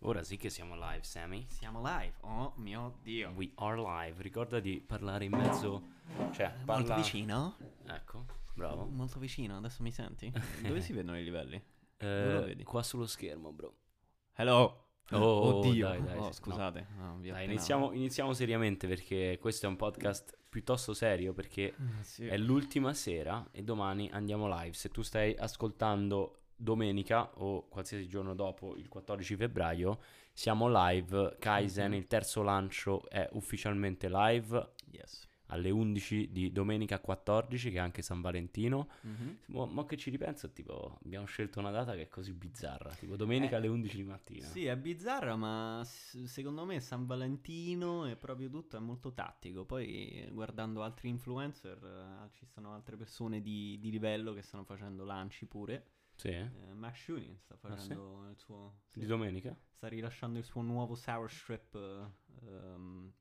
Ora 0.00 0.22
sì 0.22 0.36
che 0.36 0.50
siamo 0.50 0.74
live, 0.76 1.02
Sammy. 1.02 1.46
Siamo 1.48 1.80
live. 1.82 2.14
Oh 2.20 2.52
mio 2.56 2.98
dio. 3.02 3.30
We 3.30 3.50
are 3.56 3.76
live. 3.80 4.22
Ricorda 4.22 4.60
di 4.60 4.80
parlare 4.80 5.24
in 5.24 5.32
mezzo. 5.32 5.82
Cioè, 6.32 6.48
Molto 6.64 6.64
parla... 6.64 6.94
vicino? 6.96 7.56
Ecco, 7.86 8.24
bravo. 8.54 8.84
Molto 8.86 9.18
vicino, 9.18 9.56
adesso 9.56 9.82
mi 9.82 9.90
senti? 9.90 10.32
Dove 10.62 10.80
si 10.80 10.92
vedono 10.94 11.18
i 11.18 11.24
livelli? 11.24 11.56
Eh, 11.56 12.06
Dove 12.06 12.32
lo 12.34 12.44
vedi? 12.44 12.62
qua 12.64 12.82
sullo 12.82 13.06
schermo, 13.06 13.52
bro. 13.52 13.74
Hello. 14.34 14.82
Oh, 15.12 15.58
Oddio. 15.58 15.86
dai, 15.88 16.02
dai, 16.02 16.18
Oh, 16.18 16.32
scusate. 16.32 16.86
No, 16.96 17.14
ho 17.14 17.18
Dai, 17.20 17.44
iniziamo, 17.44 17.92
iniziamo 17.92 18.32
seriamente 18.32 18.86
perché 18.88 19.38
questo 19.40 19.66
è 19.66 19.68
un 19.68 19.76
podcast 19.76 20.36
piuttosto 20.48 20.94
serio 20.94 21.32
perché 21.32 21.74
Ah, 21.78 22.02
sì. 22.02 22.26
è 22.26 22.36
l'ultima 22.36 22.92
sera 22.92 23.48
e 23.52 23.62
domani 23.62 24.10
andiamo 24.12 24.48
live. 24.48 24.72
Se 24.74 24.88
tu 24.90 25.02
stai 25.02 25.34
ascoltando 25.36 26.40
domenica 26.56 27.30
o 27.40 27.66
qualsiasi 27.68 28.06
giorno 28.08 28.34
dopo 28.34 28.76
il 28.76 28.88
14 28.88 29.36
febbraio, 29.36 30.00
siamo 30.32 30.68
live. 30.70 31.36
Kaizen, 31.38 31.90
Mhm. 31.90 31.96
il 31.96 32.06
terzo 32.06 32.42
lancio 32.42 33.08
è 33.08 33.28
ufficialmente 33.32 34.08
live 34.10 34.72
Yes. 34.90 35.24
alle 35.48 35.70
11 35.70 36.32
di 36.32 36.50
domenica 36.50 36.98
14, 36.98 37.70
che 37.70 37.76
è 37.76 37.80
anche 37.80 38.02
San 38.02 38.20
Valentino. 38.20 38.88
Mhm. 39.02 39.38
Mo, 39.46 39.66
mo 39.66 39.84
che 39.84 39.96
ci 39.96 40.10
ripenso, 40.10 40.50
tipo, 40.50 40.98
abbiamo 41.04 41.24
scelto 41.26 41.60
una 41.60 41.70
data 41.70 41.94
che 41.94 42.02
è 42.02 42.08
così 42.08 42.32
bizzarra, 42.32 42.90
tipo 42.94 43.14
domenica 43.16 43.54
Eh, 43.54 43.58
alle 43.58 43.68
11 43.68 43.96
di 43.96 44.02
mattina. 44.02 44.44
Sì, 44.46 44.64
è 44.66 44.76
bizzarra, 44.76 45.36
ma 45.36 45.82
secondo 45.84 46.64
me 46.64 46.80
San 46.80 47.06
Valentino 47.06 48.06
e 48.06 48.16
proprio 48.16 48.50
tutto 48.50 48.76
è 48.76 48.80
molto 48.80 49.12
tattico. 49.12 49.64
Poi 49.64 50.28
guardando 50.32 50.82
altri 50.82 51.08
influencer, 51.10 51.78
eh, 52.26 52.30
ci 52.32 52.44
sono 52.44 52.74
altre 52.74 52.96
persone 52.96 53.40
di, 53.40 53.78
di 53.80 53.90
livello 53.90 54.32
che 54.34 54.42
stanno 54.42 54.64
facendo 54.64 55.04
lanci 55.04 55.46
pure. 55.46 55.86
Sì? 56.16 56.28
Eh, 56.30 56.50
Max 56.74 57.02
Shooting 57.04 57.38
sta 57.38 57.54
Ah, 57.54 57.76
sì? 57.76 57.88
facendo 57.88 58.28
il 58.30 58.36
suo... 58.38 58.74
sì, 58.90 59.00
Di 59.00 59.06
domenica? 59.06 59.56
sta 59.70 59.88
rilasciando 59.88 60.38
il 60.38 60.44
suo 60.44 60.62
nuovo 60.62 60.94
sour 60.94 61.30
strip 61.30 61.74
eh, 61.74 62.46
ehm, 62.46 63.12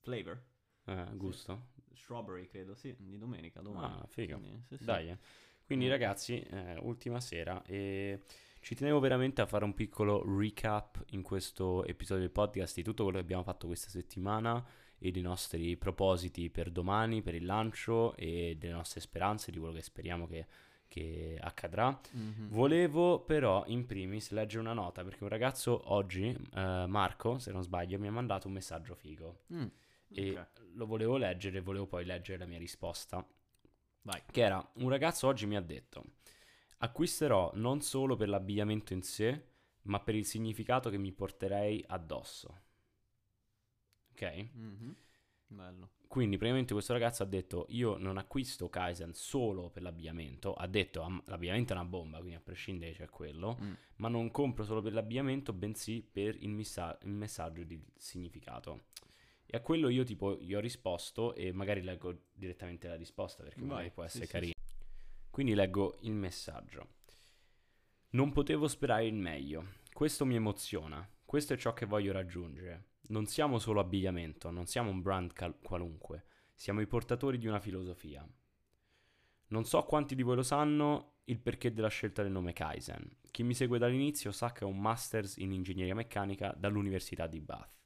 flavor. 0.00 0.42
Eh, 0.84 1.06
gusto? 1.14 1.68
Strawberry, 1.94 2.46
credo, 2.46 2.74
sì, 2.74 2.94
di 2.98 3.16
domenica, 3.18 3.60
domani. 3.60 3.94
Ah, 4.00 4.06
figo. 4.06 4.38
Quindi, 4.38 4.62
sì, 4.68 4.76
sì. 4.76 4.84
Dai. 4.84 5.08
eh. 5.10 5.18
Quindi 5.64 5.86
Mm. 5.86 5.90
ragazzi, 5.90 6.40
eh, 6.40 6.76
ultima 6.80 7.20
sera 7.20 7.62
e 7.64 8.20
ci 8.60 8.74
tenevo 8.74 8.98
veramente 9.00 9.40
a 9.40 9.46
fare 9.46 9.64
un 9.64 9.74
piccolo 9.74 10.22
recap 10.38 11.02
in 11.10 11.22
questo 11.22 11.84
episodio 11.84 12.22
del 12.24 12.32
podcast 12.32 12.74
di 12.76 12.82
tutto 12.82 13.04
quello 13.04 13.18
che 13.18 13.24
abbiamo 13.24 13.42
fatto 13.44 13.66
questa 13.66 13.88
settimana 13.88 14.64
e 14.98 15.10
dei 15.10 15.22
nostri 15.22 15.76
propositi 15.76 16.50
per 16.50 16.70
domani, 16.70 17.22
per 17.22 17.34
il 17.34 17.44
lancio 17.44 18.14
e 18.16 18.56
delle 18.58 18.72
nostre 18.74 19.00
speranze, 19.00 19.50
di 19.50 19.58
quello 19.58 19.74
che 19.74 19.82
speriamo 19.82 20.26
che, 20.26 20.46
che 20.92 21.38
accadrà. 21.40 21.98
Mhm. 22.10 22.48
Volevo 22.50 23.20
però 23.20 23.64
in 23.66 23.86
primis 23.86 24.30
leggere 24.30 24.60
una 24.60 24.74
nota 24.74 25.02
perché 25.02 25.22
un 25.22 25.30
ragazzo 25.30 25.90
oggi, 25.92 26.28
eh, 26.54 26.84
Marco, 26.86 27.38
se 27.38 27.50
non 27.50 27.62
sbaglio, 27.62 27.98
mi 27.98 28.08
ha 28.08 28.12
mandato 28.12 28.46
un 28.46 28.52
messaggio 28.52 28.94
figo 28.94 29.44
Mm, 29.54 29.66
e 30.12 30.38
ok. 30.38 30.46
lo 30.74 30.84
volevo 30.86 31.16
leggere 31.16 31.58
e 31.58 31.60
volevo 31.62 31.86
poi 31.86 32.04
leggere 32.04 32.38
la 32.40 32.46
mia 32.46 32.58
risposta. 32.58 33.26
Vai. 34.02 34.22
Che 34.30 34.42
era, 34.42 34.70
un 34.74 34.90
ragazzo 34.90 35.26
oggi 35.28 35.46
mi 35.46 35.56
ha 35.56 35.62
detto, 35.62 36.04
acquisterò 36.78 37.52
non 37.54 37.80
solo 37.80 38.14
per 38.16 38.28
l'abbigliamento 38.28 38.92
in 38.92 39.02
sé, 39.02 39.46
ma 39.84 39.98
per 40.00 40.14
il 40.14 40.26
significato 40.26 40.90
che 40.90 40.98
mi 40.98 41.12
porterei 41.12 41.82
addosso. 41.88 42.60
Ok? 44.12 44.48
Mhm. 44.54 44.96
Bello. 45.48 45.88
Quindi 46.12 46.36
praticamente 46.36 46.74
questo 46.74 46.92
ragazzo 46.92 47.22
ha 47.22 47.26
detto 47.26 47.64
io 47.70 47.96
non 47.96 48.18
acquisto 48.18 48.68
Kaizen 48.68 49.14
solo 49.14 49.70
per 49.70 49.80
l'abbigliamento, 49.80 50.52
ha 50.52 50.66
detto 50.66 51.00
"Am- 51.00 51.22
l'abbigliamento 51.24 51.72
è 51.72 51.76
una 51.76 51.86
bomba, 51.86 52.18
quindi 52.18 52.34
a 52.36 52.40
prescindere 52.40 52.92
c'è 52.92 53.08
quello, 53.08 53.56
Mm. 53.58 53.72
ma 53.96 54.08
non 54.08 54.30
compro 54.30 54.62
solo 54.64 54.82
per 54.82 54.92
l'abbigliamento, 54.92 55.54
bensì 55.54 56.02
per 56.02 56.36
il, 56.42 56.50
missa- 56.50 56.98
il 57.04 57.12
messaggio 57.12 57.62
di 57.64 57.82
significato. 57.96 58.88
E 59.46 59.56
a 59.56 59.60
quello 59.62 59.88
io 59.88 60.04
tipo 60.04 60.36
gli 60.38 60.54
ho 60.54 60.60
risposto 60.60 61.34
e 61.34 61.50
magari 61.50 61.80
leggo 61.80 62.24
direttamente 62.34 62.88
la 62.88 62.96
risposta 62.96 63.42
perché 63.42 63.60
Vai, 63.60 63.68
magari 63.68 63.90
può 63.90 64.02
sì, 64.02 64.08
essere 64.08 64.26
sì, 64.26 64.30
carino. 64.32 64.52
Quindi 65.30 65.54
leggo 65.54 65.96
il 66.02 66.12
messaggio. 66.12 66.88
Non 68.10 68.32
potevo 68.32 68.68
sperare 68.68 69.06
il 69.06 69.14
meglio. 69.14 69.64
Questo 69.94 70.26
mi 70.26 70.34
emoziona. 70.34 71.08
Questo 71.24 71.54
è 71.54 71.56
ciò 71.56 71.72
che 71.72 71.86
voglio 71.86 72.12
raggiungere. 72.12 72.90
Non 73.12 73.26
siamo 73.26 73.58
solo 73.58 73.80
abbigliamento, 73.80 74.50
non 74.50 74.64
siamo 74.64 74.88
un 74.88 75.02
brand 75.02 75.34
cal- 75.34 75.58
qualunque. 75.60 76.24
Siamo 76.54 76.80
i 76.80 76.86
portatori 76.86 77.36
di 77.36 77.46
una 77.46 77.60
filosofia. 77.60 78.26
Non 79.48 79.66
so 79.66 79.82
quanti 79.82 80.14
di 80.14 80.22
voi 80.22 80.36
lo 80.36 80.42
sanno 80.42 81.16
il 81.24 81.38
perché 81.38 81.74
della 81.74 81.88
scelta 81.88 82.22
del 82.22 82.32
nome 82.32 82.54
Kaizen. 82.54 83.18
Chi 83.30 83.42
mi 83.42 83.52
segue 83.52 83.78
dall'inizio 83.78 84.32
sa 84.32 84.52
che 84.52 84.64
ho 84.64 84.68
un 84.68 84.80
master's 84.80 85.36
in 85.36 85.52
ingegneria 85.52 85.94
meccanica 85.94 86.54
dall'Università 86.56 87.26
di 87.26 87.40
Bath. 87.40 87.82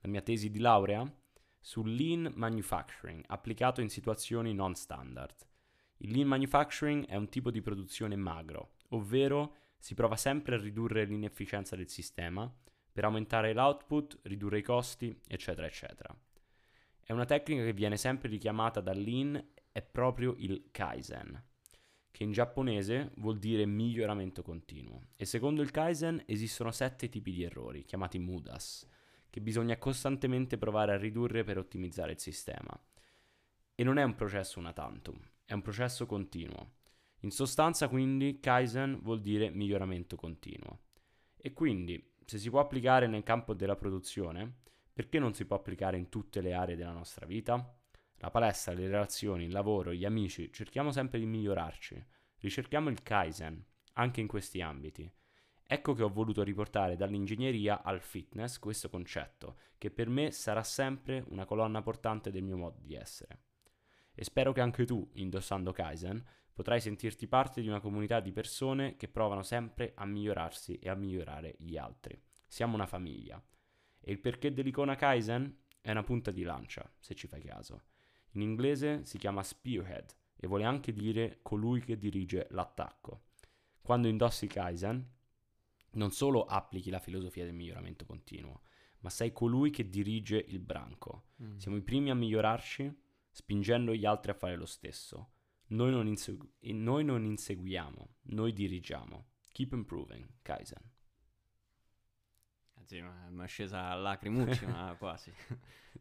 La 0.00 0.08
mia 0.08 0.20
tesi 0.20 0.50
di 0.50 0.58
laurea 0.58 1.08
sul 1.60 1.94
lean 1.94 2.32
manufacturing 2.34 3.22
applicato 3.28 3.80
in 3.80 3.88
situazioni 3.88 4.52
non 4.52 4.74
standard. 4.74 5.46
Il 5.98 6.10
lean 6.10 6.26
manufacturing 6.26 7.06
è 7.06 7.14
un 7.14 7.28
tipo 7.28 7.52
di 7.52 7.60
produzione 7.60 8.16
magro, 8.16 8.72
ovvero 8.88 9.58
si 9.78 9.94
prova 9.94 10.16
sempre 10.16 10.56
a 10.56 10.60
ridurre 10.60 11.04
l'inefficienza 11.04 11.76
del 11.76 11.88
sistema 11.88 12.52
per 12.96 13.04
aumentare 13.04 13.52
l'output, 13.52 14.20
ridurre 14.22 14.56
i 14.56 14.62
costi, 14.62 15.14
eccetera, 15.28 15.66
eccetera. 15.66 16.18
È 16.98 17.12
una 17.12 17.26
tecnica 17.26 17.62
che 17.62 17.74
viene 17.74 17.98
sempre 17.98 18.30
richiamata 18.30 18.80
dal 18.80 18.96
lean, 18.96 19.50
è 19.70 19.82
proprio 19.82 20.34
il 20.38 20.68
Kaizen, 20.70 21.44
che 22.10 22.22
in 22.22 22.32
giapponese 22.32 23.10
vuol 23.16 23.38
dire 23.38 23.66
miglioramento 23.66 24.40
continuo. 24.40 25.08
E 25.14 25.26
secondo 25.26 25.60
il 25.60 25.72
Kaizen 25.72 26.22
esistono 26.24 26.70
sette 26.70 27.10
tipi 27.10 27.32
di 27.32 27.42
errori, 27.42 27.84
chiamati 27.84 28.18
mudas, 28.18 28.88
che 29.28 29.42
bisogna 29.42 29.76
costantemente 29.76 30.56
provare 30.56 30.92
a 30.92 30.96
ridurre 30.96 31.44
per 31.44 31.58
ottimizzare 31.58 32.12
il 32.12 32.18
sistema. 32.18 32.82
E 33.74 33.84
non 33.84 33.98
è 33.98 34.04
un 34.04 34.14
processo 34.14 34.58
una 34.58 34.72
tantum, 34.72 35.20
è 35.44 35.52
un 35.52 35.60
processo 35.60 36.06
continuo. 36.06 36.76
In 37.20 37.30
sostanza, 37.30 37.88
quindi, 37.88 38.40
Kaizen 38.40 39.00
vuol 39.02 39.20
dire 39.20 39.50
miglioramento 39.50 40.16
continuo. 40.16 40.84
E 41.36 41.52
quindi, 41.52 42.14
se 42.26 42.38
si 42.38 42.50
può 42.50 42.58
applicare 42.58 43.06
nel 43.06 43.22
campo 43.22 43.54
della 43.54 43.76
produzione, 43.76 44.62
perché 44.92 45.20
non 45.20 45.32
si 45.32 45.46
può 45.46 45.54
applicare 45.54 45.96
in 45.96 46.08
tutte 46.08 46.40
le 46.40 46.54
aree 46.54 46.74
della 46.74 46.90
nostra 46.90 47.24
vita? 47.24 47.72
La 48.16 48.30
palestra, 48.30 48.74
le 48.74 48.88
relazioni, 48.88 49.44
il 49.44 49.52
lavoro, 49.52 49.92
gli 49.92 50.04
amici, 50.04 50.52
cerchiamo 50.52 50.90
sempre 50.90 51.20
di 51.20 51.26
migliorarci. 51.26 52.04
Ricerchiamo 52.38 52.90
il 52.90 53.02
Kaizen, 53.02 53.64
anche 53.92 54.20
in 54.20 54.26
questi 54.26 54.60
ambiti. 54.60 55.08
Ecco 55.68 55.94
che 55.94 56.02
ho 56.02 56.08
voluto 56.08 56.42
riportare 56.42 56.96
dall'ingegneria 56.96 57.82
al 57.82 58.00
fitness 58.00 58.58
questo 58.58 58.88
concetto, 58.88 59.58
che 59.78 59.92
per 59.92 60.08
me 60.08 60.32
sarà 60.32 60.64
sempre 60.64 61.24
una 61.28 61.44
colonna 61.44 61.80
portante 61.80 62.30
del 62.32 62.42
mio 62.42 62.56
modo 62.56 62.80
di 62.80 62.94
essere. 62.94 63.42
E 64.14 64.24
spero 64.24 64.52
che 64.52 64.60
anche 64.60 64.84
tu, 64.84 65.08
indossando 65.14 65.70
Kaizen, 65.70 66.24
potrai 66.56 66.80
sentirti 66.80 67.26
parte 67.26 67.60
di 67.60 67.68
una 67.68 67.80
comunità 67.80 68.18
di 68.20 68.32
persone 68.32 68.96
che 68.96 69.08
provano 69.08 69.42
sempre 69.42 69.92
a 69.94 70.06
migliorarsi 70.06 70.78
e 70.78 70.88
a 70.88 70.94
migliorare 70.94 71.54
gli 71.58 71.76
altri. 71.76 72.18
Siamo 72.46 72.72
una 72.72 72.86
famiglia. 72.86 73.38
E 74.00 74.10
il 74.10 74.18
perché 74.18 74.54
dell'icona 74.54 74.94
Kaizen 74.94 75.54
è 75.82 75.90
una 75.90 76.02
punta 76.02 76.30
di 76.30 76.44
lancia, 76.44 76.90
se 76.98 77.14
ci 77.14 77.26
fai 77.26 77.42
caso. 77.42 77.82
In 78.30 78.40
inglese 78.40 79.04
si 79.04 79.18
chiama 79.18 79.42
spearhead 79.42 80.16
e 80.34 80.46
vuole 80.46 80.64
anche 80.64 80.94
dire 80.94 81.40
colui 81.42 81.82
che 81.82 81.98
dirige 81.98 82.46
l'attacco. 82.52 83.24
Quando 83.82 84.08
indossi 84.08 84.46
Kaizen, 84.46 85.06
non 85.90 86.10
solo 86.10 86.46
applichi 86.46 86.88
la 86.88 87.00
filosofia 87.00 87.44
del 87.44 87.52
miglioramento 87.52 88.06
continuo, 88.06 88.62
ma 89.00 89.10
sei 89.10 89.30
colui 89.30 89.68
che 89.68 89.90
dirige 89.90 90.42
il 90.48 90.60
branco. 90.60 91.32
Mm. 91.42 91.58
Siamo 91.58 91.76
i 91.76 91.82
primi 91.82 92.08
a 92.08 92.14
migliorarci, 92.14 92.98
spingendo 93.30 93.94
gli 93.94 94.06
altri 94.06 94.30
a 94.30 94.34
fare 94.34 94.56
lo 94.56 94.64
stesso. 94.64 95.32
Noi 95.68 95.90
non, 95.92 96.06
insegu- 96.08 96.48
noi 96.60 97.04
non 97.04 97.24
inseguiamo, 97.24 98.16
noi 98.22 98.52
dirigiamo. 98.52 99.26
Keep 99.52 99.72
improving, 99.72 100.26
Kaizen. 100.42 100.82
Sì, 102.84 103.00
ma 103.00 103.28
mi 103.30 103.42
è 103.44 103.48
scesa 103.48 103.88
a 103.90 103.94
lacrimucci, 103.96 104.64
ma 104.66 104.94
quasi. 104.98 105.32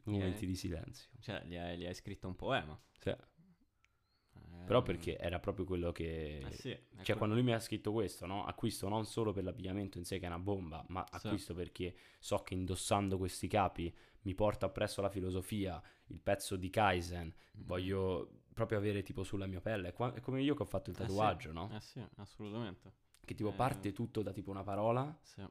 Momenti 0.06 0.46
di 0.46 0.56
silenzio. 0.56 1.10
Cioè, 1.20 1.44
gli 1.46 1.56
hai, 1.56 1.78
gli 1.78 1.86
hai 1.86 1.94
scritto 1.96 2.28
un 2.28 2.36
poema. 2.36 2.80
Sì, 3.00 3.10
Eh, 3.10 4.38
però 4.66 4.82
perché 4.82 5.18
era 5.18 5.40
proprio 5.40 5.66
quello 5.66 5.92
che... 5.92 6.40
Eh 6.48 6.52
sì, 6.52 6.78
Cioè, 7.02 7.06
que- 7.06 7.16
quando 7.16 7.36
lui 7.36 7.44
mi 7.44 7.54
ha 7.54 7.60
scritto 7.60 7.92
questo, 7.92 8.26
no? 8.26 8.46
Acquisto 8.46 8.90
non 8.90 9.06
solo 9.06 9.32
per 9.32 9.44
l'abbigliamento 9.44 10.00
in 10.00 10.06
sé, 10.06 10.18
che 10.18 10.26
è 10.26 10.28
una 10.28 10.40
bomba, 10.40 10.84
ma 10.90 11.06
Sì. 11.12 11.28
acquisto 11.28 11.54
perché 11.54 11.96
so 12.20 12.38
che 12.40 12.56
indossando 12.56 13.18
questi 13.18 13.48
capi 13.48 13.94
mi 14.22 14.34
porta 14.34 14.66
appresso 14.66 15.02
la 15.02 15.10
filosofia, 15.10 15.80
il 16.08 16.20
pezzo 16.20 16.56
di 16.56 16.72
Kaizen, 16.72 17.32
Mm. 17.58 17.62
voglio 17.66 18.42
proprio 18.56 18.80
avere 18.80 19.04
tipo 19.04 19.24
sulla 19.24 19.46
mia 19.46 19.62
pelle. 19.62 19.90
È 19.94 20.22
come 20.22 20.42
io 20.42 20.56
che 20.56 20.64
ho 20.64 20.66
fatto 20.66 20.90
il 20.90 20.96
Eh 20.96 21.00
sì, 21.02 21.06
tatuaggio, 21.08 21.52
no? 21.52 21.70
Eh 21.76 21.82
sì, 21.82 22.04
assolutamente. 22.16 22.94
Che 23.24 23.34
tipo 23.36 23.50
eh. 23.50 23.54
parte 23.54 23.94
tutto 23.94 24.24
da 24.24 24.32
tipo 24.32 24.50
una 24.50 24.64
parola, 24.64 25.16
Sì. 25.22 25.44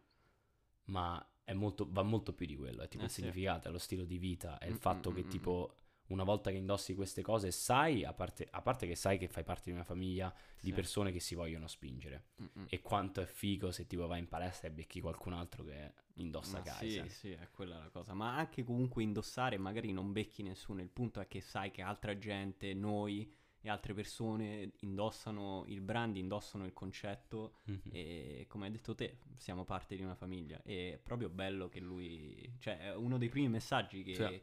ma 0.85 1.25
è 1.45 1.53
molto, 1.53 1.87
va 1.91 2.03
molto 2.03 2.33
più 2.33 2.47
di 2.47 2.56
quello. 2.56 2.83
È 2.83 2.89
tipo 2.89 3.03
Eh 3.03 3.06
il 3.06 3.12
sì. 3.12 3.21
significato, 3.21 3.69
è 3.69 3.71
lo 3.71 3.79
stilo 3.79 4.05
di 4.05 4.19
vita, 4.19 4.59
è 4.59 4.67
il 4.67 4.75
Mm, 4.75 4.77
fatto 4.77 5.11
mm, 5.11 5.15
che 5.15 5.25
mm, 5.25 5.29
tipo 5.29 5.77
una 6.09 6.25
volta 6.25 6.51
che 6.51 6.56
indossi 6.56 6.95
queste 6.95 7.23
cose, 7.23 7.51
sai, 7.51 8.05
a 8.05 8.12
parte, 8.12 8.47
a 8.51 8.61
parte 8.61 8.87
che 8.87 8.95
sai 8.95 9.17
che 9.17 9.29
fai 9.29 9.43
parte 9.43 9.65
di 9.67 9.73
una 9.73 9.85
famiglia 9.85 10.33
di 10.61 10.69
Sì. 10.69 10.73
persone 10.73 11.12
che 11.12 11.21
si 11.21 11.35
vogliono 11.35 11.67
spingere. 11.67 12.25
Mm-mm. 12.43 12.67
E 12.69 12.81
quanto 12.81 13.21
è 13.23 13.27
figo 13.27 13.71
se 13.71 13.87
tipo 13.87 14.06
vai 14.06 14.19
in 14.19 14.29
palestra 14.29 14.69
e 14.69 14.71
becchi 14.71 15.01
qualcun 15.01 15.33
altro 15.33 15.65
che 15.65 15.93
indossa 16.15 16.59
Ma 16.59 16.62
Kaizen. 16.62 17.09
Sì, 17.09 17.15
sì, 17.15 17.31
è 17.33 17.49
quella 17.51 17.79
la 17.79 17.89
cosa. 17.89 18.12
Ma 18.12 18.37
anche 18.37 18.65
comunque 18.65 19.03
indossare, 19.03 19.56
magari 19.56 19.93
non 19.93 20.12
becchi 20.12 20.43
nessuno. 20.43 20.83
Il 20.83 20.91
punto 20.91 21.21
è 21.21 21.27
che 21.27 21.41
sai 21.41 21.71
che 21.71 21.81
altra 21.81 22.17
gente, 22.19 22.75
noi 22.75 23.33
e 23.61 23.71
altre 23.71 23.95
persone 23.95 24.73
indossano 24.81 25.65
il 25.69 25.81
brand, 25.81 26.17
indossano 26.17 26.67
il 26.67 26.75
concetto. 26.75 27.61
Mhm. 27.65 27.81
E 27.91 28.45
come 28.47 28.67
hai 28.67 28.73
detto 28.73 28.95
te, 28.95 29.21
siamo 29.37 29.65
parte 29.65 29.97
di 29.97 30.03
una 30.03 30.15
famiglia. 30.15 30.61
E 30.65 30.95
è 30.95 30.99
proprio 30.99 31.31
bello 31.31 31.69
che 31.71 31.81
lui. 31.81 32.56
Cioè, 32.59 32.79
è 32.79 32.95
uno 32.95 33.17
dei 33.17 33.31
primi 33.31 33.49
messaggi 33.49 34.03
che. 34.03 34.15
Sì. 34.15 34.43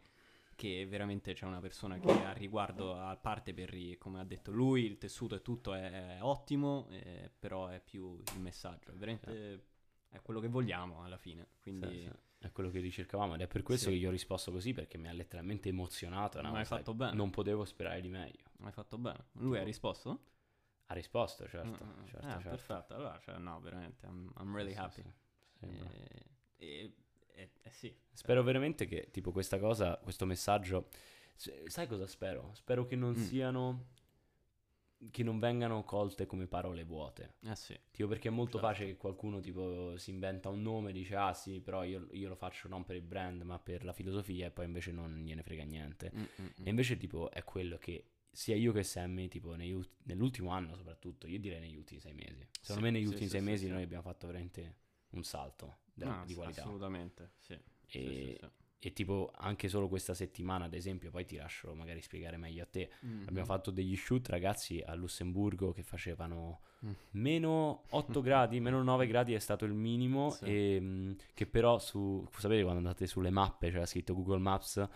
Che 0.61 0.85
veramente 0.85 1.33
c'è 1.33 1.45
una 1.47 1.59
persona 1.59 1.97
che 1.97 2.11
a 2.11 2.33
riguardo 2.33 2.95
a 2.95 3.17
parte 3.17 3.51
per, 3.51 3.75
come 3.97 4.19
ha 4.19 4.23
detto 4.23 4.51
lui, 4.51 4.85
il 4.85 4.99
tessuto 4.99 5.33
e 5.33 5.41
tutto 5.41 5.73
è, 5.73 6.17
è 6.17 6.21
ottimo, 6.21 6.87
eh, 6.91 7.31
però 7.39 7.65
è 7.67 7.79
più 7.79 8.21
il 8.35 8.39
messaggio, 8.39 8.91
è 8.91 8.93
veramente 8.93 9.65
è 10.09 10.21
quello 10.21 10.39
che 10.39 10.49
vogliamo 10.49 11.01
alla 11.03 11.17
fine. 11.17 11.47
Quindi 11.61 11.87
Sì, 11.87 12.01
sì. 12.03 12.11
È 12.41 12.51
quello 12.51 12.69
che 12.69 12.79
ricercavamo 12.79 13.33
ed 13.35 13.41
è 13.41 13.47
per 13.47 13.63
questo 13.63 13.85
Sì. 13.89 13.93
che 13.93 13.99
gli 14.01 14.05
ho 14.05 14.11
risposto 14.11 14.51
così 14.51 14.71
perché 14.73 14.97
mi 14.99 15.07
ha 15.07 15.13
letteralmente 15.13 15.69
emozionato. 15.69 16.37
una 16.39 16.51
Ma 16.51 16.59
hai 16.59 16.65
fatto 16.65 16.93
bene. 16.93 17.15
Non 17.15 17.29
potevo 17.31 17.65
sperare 17.65 18.01
di 18.01 18.09
meglio. 18.09 18.43
hai 18.61 18.71
fatto 18.71 18.97
bene. 18.99 19.25
Lui 19.33 19.57
ha 19.57 19.63
risposto? 19.63 20.25
Ha 20.87 20.93
risposto, 20.93 21.47
certo. 21.47 21.83
Mm, 21.85 21.89
mm, 22.01 22.05
certo, 22.05 22.25
ah, 22.27 22.31
certo. 22.33 22.49
perfetto. 22.49 22.93
Allora, 22.95 23.19
cioè, 23.19 23.37
no, 23.37 23.59
veramente, 23.61 24.05
I'm, 24.05 24.31
I'm 24.37 24.53
really 24.53 24.73
Sì, 24.73 24.79
happy. 24.79 25.01
sì, 25.01 25.09
sì. 25.59 25.65
Eh, 25.65 26.25
e- 26.57 26.67
e- 26.83 26.93
eh, 27.61 27.69
sì. 27.71 27.93
Spero 28.13 28.43
veramente 28.43 28.85
che 28.85 29.09
tipo 29.11 29.31
questa 29.31 29.57
cosa, 29.59 29.97
questo 29.97 30.25
messaggio, 30.25 30.89
sai 31.35 31.87
cosa 31.87 32.05
spero? 32.07 32.51
Spero 32.53 32.85
che 32.85 32.95
non 32.95 33.11
Mm. 33.11 33.15
siano, 33.15 33.85
che 35.09 35.23
non 35.23 35.39
vengano 35.39 35.83
colte 35.83 36.27
come 36.27 36.45
parole 36.45 36.83
vuote. 36.83 37.35
Eh 37.43 37.55
sì. 37.55 37.75
Tipo 37.89 38.07
perché 38.07 38.27
è 38.27 38.31
molto 38.31 38.59
Certo. 38.59 38.67
facile 38.67 38.87
che 38.89 38.97
qualcuno 38.97 39.39
tipo 39.39 39.97
si 39.97 40.11
inventa 40.11 40.49
un 40.49 40.61
nome 40.61 40.91
e 40.91 40.93
dice 40.93 41.15
ah 41.15 41.33
sì 41.33 41.59
però 41.59 41.83
io, 41.83 42.07
io 42.11 42.29
lo 42.29 42.35
faccio 42.35 42.67
non 42.67 42.83
per 42.85 42.95
il 42.97 43.01
brand 43.01 43.41
ma 43.41 43.57
per 43.57 43.83
la 43.83 43.93
filosofia 43.93 44.45
e 44.47 44.51
poi 44.51 44.65
invece 44.65 44.91
non 44.91 45.23
gliene 45.25 45.41
frega 45.41 45.63
niente. 45.63 46.11
Mm, 46.15 46.19
mm, 46.19 46.45
mm. 46.45 46.65
E 46.65 46.69
invece 46.69 46.97
tipo 46.97 47.31
è 47.31 47.43
quello 47.43 47.77
che 47.77 48.05
sia 48.31 48.55
io 48.55 48.71
che 48.71 48.83
Sammy 48.83 49.27
tipo 49.27 49.49
ult- 49.49 49.89
nell'ultimo 50.03 50.51
anno 50.51 50.75
soprattutto, 50.75 51.25
io 51.27 51.39
direi 51.39 51.59
negli 51.59 51.75
ultimi 51.75 51.99
sei 51.99 52.13
mesi. 52.13 52.47
Secondo 52.61 52.73
Sì, 52.73 52.81
me 52.81 52.91
negli 52.91 53.03
sì, 53.05 53.09
ultimi 53.09 53.29
sei 53.29 53.41
mesi 53.41 53.67
noi 53.69 53.81
abbiamo 53.83 54.03
fatto 54.03 54.27
veramente 54.27 54.75
un 55.11 55.23
salto 55.23 55.77
della- 55.93 56.17
No, 56.17 56.23
di 56.25 56.29
sì, 56.31 56.35
qualità. 56.35 56.61
Assolutamente, 56.61 57.31
sì. 57.37 57.57
Sì, 57.85 57.97
E, 57.99 58.09
sì, 58.09 58.37
sì. 58.39 58.49
e 58.87 58.93
tipo 58.93 59.31
anche 59.35 59.67
solo 59.67 59.87
questa 59.87 60.13
settimana 60.13 60.65
ad 60.65 60.73
esempio, 60.73 61.11
poi 61.11 61.25
ti 61.25 61.35
lascio 61.35 61.73
magari 61.75 62.01
spiegare 62.01 62.37
meglio 62.37 62.63
a 62.63 62.67
te. 62.67 62.89
Mhm. 63.01 63.25
Abbiamo 63.27 63.45
fatto 63.45 63.69
degli 63.71 63.95
shoot 63.95 64.27
ragazzi 64.29 64.81
a 64.85 64.93
Lussemburgo 64.95 65.71
che 65.71 65.83
facevano 65.83 66.61
Mm. 66.83 66.91
meno 67.11 67.83
8 67.91 68.21
gradi, 68.21 68.59
meno 68.59 68.81
9 68.81 69.05
gradi 69.05 69.35
è 69.35 69.39
stato 69.39 69.65
il 69.65 69.73
minimo 69.73 70.31
Sì. 70.31 70.45
e 70.45 70.79
mh, 70.79 71.15
che 71.35 71.45
però 71.45 71.77
su, 71.77 72.27
sapete 72.35 72.63
quando 72.63 72.79
andate 72.79 73.05
sulle 73.05 73.29
mappe 73.29 73.69
c'era 73.69 73.85
scritto 73.85 74.15
Google 74.15 74.39
Maps 74.39 74.87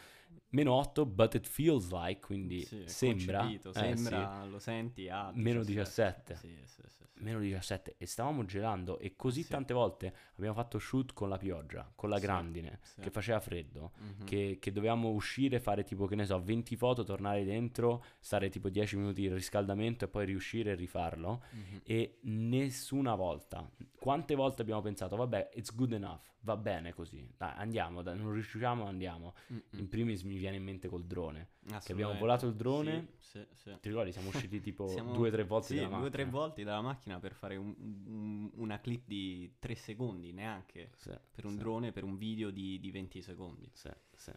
meno 0.50 0.74
8 0.74 1.06
but 1.06 1.34
it 1.36 1.48
feels 1.48 1.92
like, 1.92 2.22
quindi 2.22 2.62
Sì, 2.62 2.84
sembra, 2.86 3.40
concepito, 3.40 3.70
eh, 3.70 3.74
sembra, 3.74 4.46
lo 4.46 4.60
senti 4.60 5.10
a 5.10 5.32
Meno 5.34 5.64
17. 5.64 6.36
Sì, 6.36 6.56
sì, 6.66 6.82
sì, 6.88 7.04
sì. 7.14 7.24
meno 7.24 7.40
17 7.40 7.96
e 7.98 8.06
stavamo 8.06 8.44
gelando 8.46 9.00
e 9.00 9.16
così 9.16 9.44
Sì. 9.44 9.50
tante 9.50 9.74
volte 9.74 10.14
abbiamo 10.36 10.54
fatto 10.56 10.80
shoot 10.80 11.14
con 11.14 11.30
la 11.30 11.38
pioggia, 11.38 11.90
con 11.96 12.10
la 12.10 12.18
Sì, 12.18 12.22
grandine, 12.24 12.80
sì. 12.84 13.02
che 13.02 13.10
faceva 13.10 13.40
freddo 13.40 13.92
Mhm. 13.98 14.26
che, 14.26 14.58
che 14.60 14.72
dovevamo 14.72 15.10
uscire, 15.10 15.60
fare 15.60 15.84
tipo, 15.84 16.06
che 16.08 16.16
ne 16.16 16.26
so, 16.26 16.42
20 16.42 16.76
foto, 16.76 17.04
tornare 17.04 17.44
dentro, 17.46 18.04
stare 18.20 18.50
tipo 18.50 18.70
10 18.70 18.98
minuti 18.98 19.22
di 19.22 19.34
riscaldamento 19.34 20.06
e 20.06 20.08
poi 20.08 20.26
riuscire 20.26 20.72
e 20.72 20.76
rifarlo. 20.76 21.44
Mhm. 21.52 21.82
E 21.84 22.20
nessuna 22.24 23.16
volta, 23.16 23.70
quante 23.98 24.36
volte 24.36 24.62
abbiamo 24.62 24.82
pensato, 24.82 25.16
vabbè, 25.16 25.52
it's 25.54 25.74
good 25.74 25.94
enough, 25.94 26.22
va 26.42 26.58
bene 26.58 26.94
così, 26.94 27.28
dai, 27.38 27.54
andiamo, 27.56 28.02
dai, 28.02 28.18
non 28.18 28.32
riusciamo, 28.34 28.86
andiamo. 28.86 29.34
Mm, 29.52 29.56
mm. 29.56 29.80
In 29.80 29.90
primis 29.90 30.22
mi 30.26 30.38
viene 30.38 30.58
in 30.58 30.64
mente 30.64 30.88
col 30.90 31.06
drone. 31.06 31.50
Assolutamente. 31.66 31.92
abbiamo 31.94 32.18
volato 32.18 32.48
il 32.48 32.56
drone, 32.56 33.08
Sì, 33.20 33.40
sì, 33.40 33.48
sì. 33.54 33.78
Ti 33.82 33.90
ricordi, 33.90 34.12
siamo 34.12 34.30
usciti 34.30 34.60
tipo 34.60 34.88
Siamo- 34.94 35.14
due 35.14 35.30
o 35.30 35.32
tre 35.32 35.44
volte 35.44 35.68
sì, 35.68 35.76
dalla 35.76 35.88
due 35.98 36.08
o 36.08 36.10
tre 36.10 36.24
macchina. 36.24 36.30
volte 36.42 36.64
dalla 36.64 36.82
macchina 36.82 37.20
per 37.20 37.34
fare 37.34 37.56
un- 37.56 37.76
un- 37.78 38.52
una 38.56 38.80
clip 38.80 39.04
di 39.08 39.56
3 39.60 39.76
secondi, 39.76 40.32
neanche 40.32 40.90
per 41.32 41.46
un 41.46 41.56
drone, 41.56 41.92
per 41.92 42.04
un 42.04 42.18
video 42.18 42.50
di, 42.52 42.80
di 42.80 42.92
20 42.92 43.22
secondi. 43.22 43.70
Sì, 43.74 43.90
sì. 44.16 44.32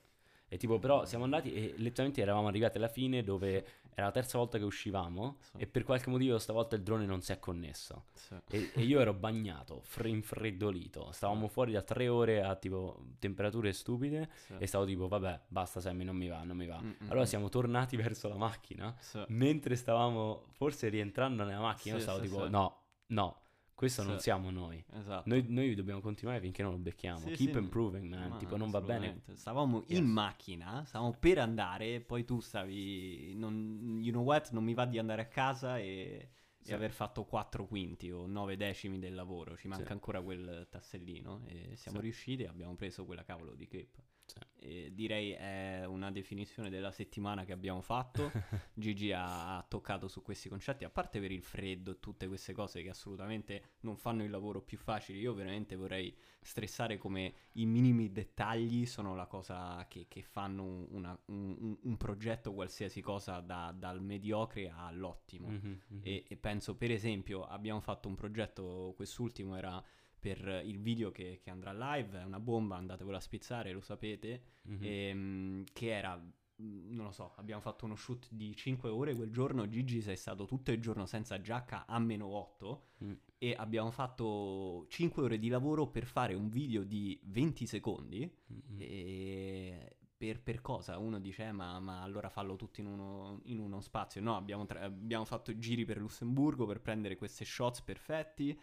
E 0.49 0.57
tipo, 0.57 0.79
però 0.79 1.05
siamo 1.05 1.25
andati 1.25 1.53
e 1.53 1.75
letteralmente 1.77 2.21
eravamo 2.23 2.49
arrivati 2.49 2.79
alla 2.79 2.89
fine 2.89 3.23
dove 3.23 3.67
era 3.95 4.07
la 4.07 4.13
terza 4.13 4.39
volta 4.39 4.59
che 4.59 4.65
uscivamo 4.65 5.37
Sì. 5.41 5.57
e 5.59 5.67
per 5.67 5.83
qualche 5.85 6.09
motivo 6.09 6.39
stavolta 6.39 6.77
il 6.77 6.83
drone 6.83 7.05
non 7.05 7.21
si 7.21 7.33
è 7.33 7.39
connesso. 7.39 8.05
Sì. 8.15 8.35
E, 8.51 8.71
e 8.75 8.83
io 8.83 9.01
ero 9.01 9.13
bagnato, 9.13 9.81
fre- 9.83 10.09
infreddolito. 10.09 11.11
Stavamo 11.13 11.49
fuori 11.49 11.73
da 11.73 11.83
tre 11.83 12.09
ore 12.09 12.43
a 12.43 12.55
tipo 12.55 12.99
temperature 13.19 13.73
stupide 13.73 14.31
Sì. 14.35 14.55
e 14.59 14.67
stavo 14.67 14.85
tipo, 14.85 15.09
vabbè, 15.09 15.41
basta 15.49 15.81
Sammy, 15.81 16.05
non 16.05 16.17
mi 16.17 16.29
va, 16.29 16.43
non 16.45 16.57
mi 16.57 16.67
va. 16.67 16.81
Mm, 16.81 16.87
mm, 16.89 17.11
Allora 17.11 17.27
siamo 17.27 17.49
tornati 17.49 17.97
verso 18.15 18.29
la 18.29 18.37
macchina. 18.37 18.95
Mentre 19.29 19.77
stavamo 19.77 20.45
forse 20.53 20.89
rientrando 20.89 21.45
nella 21.45 21.61
macchina, 21.61 21.99
stavo 21.99 22.21
tipo, 22.21 22.49
no, 22.49 22.83
no, 23.09 23.41
questo 23.79 24.03
non 24.03 24.17
Sì. 24.17 24.23
siamo 24.23 24.51
noi. 24.51 24.85
Esatto. 24.93 25.29
Noi, 25.29 25.45
noi 25.49 25.73
dobbiamo 25.77 26.01
continuare 26.01 26.41
finché 26.41 26.63
non 26.65 26.73
lo 26.73 26.79
becchiamo. 26.79 27.21
Sì, 27.21 27.31
Keep 27.35 27.53
sì, 27.53 27.59
improving, 27.59 28.09
man. 28.13 28.29
ma 28.31 28.37
tipo, 28.37 28.57
non 28.57 28.71
va 28.71 28.81
bene. 28.81 29.23
Stavamo 29.35 29.85
Yes. 29.87 29.99
in 30.01 30.07
macchina, 30.07 30.85
stavamo 30.85 31.15
per 31.17 31.39
andare, 31.39 32.01
poi 32.01 32.25
tu 32.25 32.41
stavi. 32.41 33.35
Non, 33.37 33.99
you 34.03 34.11
know 34.11 34.25
what? 34.25 34.51
Non 34.51 34.65
mi 34.65 34.75
va 34.75 34.85
di 34.85 34.99
andare 34.99 35.23
a 35.23 35.27
casa 35.29 35.79
e, 35.79 36.31
e 36.65 36.75
aver 36.75 36.91
fatto 36.91 37.25
4 37.25 37.67
quinti 37.69 38.11
o 38.11 38.27
9 38.27 38.57
decimi 38.57 38.99
del 38.99 39.15
lavoro. 39.15 39.57
Ci 39.57 39.69
manca 39.69 39.93
ancora 39.93 40.21
quel 40.23 40.67
tassellino. 40.69 41.43
E 41.47 41.77
siamo 41.77 42.01
riusciti 42.01 42.43
e 42.43 42.49
abbiamo 42.49 42.75
preso 42.75 43.05
quella 43.05 43.23
cavolo 43.23 43.55
di 43.55 43.69
clip. 43.69 43.97
Sì. 44.29 44.93
Direi 44.93 45.31
è 45.31 45.85
una 45.87 46.11
definizione 46.11 46.69
della 46.69 46.91
settimana 46.91 47.45
che 47.45 47.53
abbiamo 47.53 47.81
fatto. 47.81 48.31
Gigi 48.75 49.13
ha, 49.13 49.57
ha 49.57 49.63
toccato 49.63 50.09
su 50.09 50.21
questi 50.23 50.49
concetti, 50.49 50.85
a 50.85 50.91
parte 50.91 51.21
per 51.21 51.31
il 51.33 51.43
freddo 51.43 51.93
e 51.93 52.01
tutte 52.01 52.27
queste 52.29 52.53
cose 52.53 52.83
che 52.83 52.91
assolutamente 52.91 53.63
non 53.81 53.97
fanno 53.97 54.25
il 54.25 54.31
lavoro 54.31 54.61
più 54.61 54.77
facile. 54.77 55.19
Io 55.19 55.33
veramente 55.33 55.77
vorrei 55.77 56.15
stressare 56.43 56.99
come 56.99 57.33
i 57.53 57.67
minimi 57.67 58.13
dettagli 58.13 58.85
sono 58.85 59.15
la 59.15 59.27
cosa 59.27 59.87
che, 59.89 60.07
che 60.09 60.23
fanno 60.23 60.63
un, 60.65 60.87
una- 60.91 61.19
un- 61.27 61.77
un- 61.83 61.97
progetto, 61.97 62.53
qualsiasi 62.53 63.01
cosa, 63.01 63.41
da- 63.41 63.73
dal 63.77 64.03
mediocre 64.03 64.71
all'ottimo. 64.75 65.49
Mhm, 65.49 65.81
mhm. 65.89 66.01
E, 66.03 66.25
e 66.29 66.37
penso, 66.37 66.77
per 66.77 66.91
esempio, 66.91 67.45
abbiamo 67.45 67.81
fatto 67.81 68.09
un 68.09 68.15
progetto, 68.17 68.93
quest'ultimo 68.97 69.57
era 69.57 69.83
per 70.19 70.63
il 70.65 70.79
video 70.81 71.11
che, 71.11 71.39
che 71.43 71.51
andrà 71.51 71.73
live, 71.95 72.21
è 72.21 72.25
una 72.25 72.41
bomba, 72.41 72.77
andatevelo 72.77 73.17
a 73.17 73.21
spizzare, 73.21 73.73
lo 73.73 73.81
sapete, 73.81 74.43
Mhm. 74.63 74.79
ehm, 74.81 75.65
che 75.73 75.91
era, 75.91 76.17
mh, 76.17 76.95
non 76.95 77.05
lo 77.07 77.13
so, 77.13 77.33
abbiamo 77.37 77.61
fatto 77.61 77.85
uno 77.85 77.95
shoot 77.97 78.29
di 78.31 78.55
5 78.57 78.89
ore 78.89 79.15
quel 79.15 79.31
giorno, 79.31 79.69
Gigi 79.69 80.01
sei 80.01 80.17
stato 80.17 80.45
tutto 80.45 80.73
il 80.73 80.81
giorno 80.81 81.07
senza 81.07 81.41
giacca 81.41 81.87
a 81.87 81.99
meno 81.99 82.27
8 82.27 82.87
Mm. 83.05 83.13
e 83.39 83.55
abbiamo 83.57 83.91
fatto 83.93 84.87
5 84.89 85.23
ore 85.23 85.39
di 85.39 85.49
lavoro 85.49 85.87
per 85.87 86.05
fare 86.05 86.35
un 86.35 86.49
video 86.49 86.83
di 86.83 87.19
20 87.25 87.65
secondi 87.67 88.29
Mhm. 88.47 88.77
e 88.81 89.93
per, 90.19 90.41
per 90.43 90.61
cosa? 90.61 90.99
Uno 90.99 91.21
dice, 91.21 91.45
"Eh, 91.45 91.53
ma, 91.53 91.79
ma 91.79 92.03
allora 92.03 92.29
fallo 92.29 92.57
tutto 92.57 92.81
in 92.81 92.87
uno, 92.89 93.41
in 93.45 93.61
uno 93.61 93.81
spazio. 93.81 94.21
No, 94.21 94.35
abbiamo, 94.35 94.67
tra- 94.67 94.83
abbiamo 94.83 95.25
fatto 95.25 95.57
giri 95.57 95.85
per 95.85 95.99
Lussemburgo 95.99 96.67
per 96.67 96.81
prendere 96.81 97.15
queste 97.15 97.45
shots 97.45 97.83
perfetti 97.83 98.59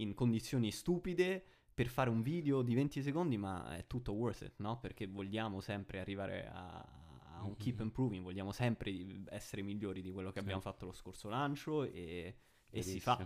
in 0.00 0.14
condizioni 0.14 0.70
stupide 0.70 1.44
per 1.74 1.86
fare 1.88 2.10
un 2.10 2.22
video 2.22 2.62
di 2.62 2.74
20 2.74 3.02
secondi, 3.02 3.36
ma 3.38 3.76
è 3.76 3.86
tutto 3.86 4.12
worth 4.12 4.42
it, 4.42 4.54
no? 4.58 4.78
Perché 4.80 5.06
vogliamo 5.06 5.60
sempre 5.60 6.00
arrivare 6.00 6.46
a, 6.48 6.78
a 7.36 7.44
un 7.44 7.56
keep 7.56 7.76
Mhm. 7.78 7.84
improving, 7.86 8.22
vogliamo 8.22 8.52
sempre 8.52 8.92
essere 9.28 9.62
migliori 9.62 10.02
di 10.02 10.10
quello 10.10 10.28
che 10.28 10.38
Sì. 10.40 10.44
abbiamo 10.44 10.60
fatto 10.60 10.84
lo 10.86 10.92
scorso 10.92 11.28
lancio 11.28 11.84
e, 11.84 12.36
e 12.68 12.82
si 12.82 13.00
fa. 13.00 13.16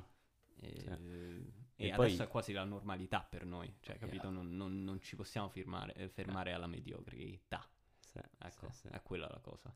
E, 0.56 0.78
Sì. 0.78 0.86
e 0.88 1.86
E 1.86 1.90
adesso 1.90 2.16
poi- 2.18 2.26
è 2.26 2.28
quasi 2.28 2.52
la 2.52 2.62
normalità 2.64 3.22
per 3.28 3.44
noi, 3.44 3.74
cioè, 3.80 3.98
capito? 3.98 4.30
Non, 4.30 4.54
non- 4.54 4.84
non 4.84 5.00
ci 5.00 5.16
possiamo 5.16 5.48
firmare- 5.48 5.94
eh, 5.94 6.08
fermare 6.08 6.52
alla 6.52 6.68
mediocrità. 6.68 7.68
Sì, 8.06 8.20
Ecco, 8.38 8.70
è 8.90 9.02
quella 9.02 9.26
la 9.28 9.40
cosa. 9.40 9.74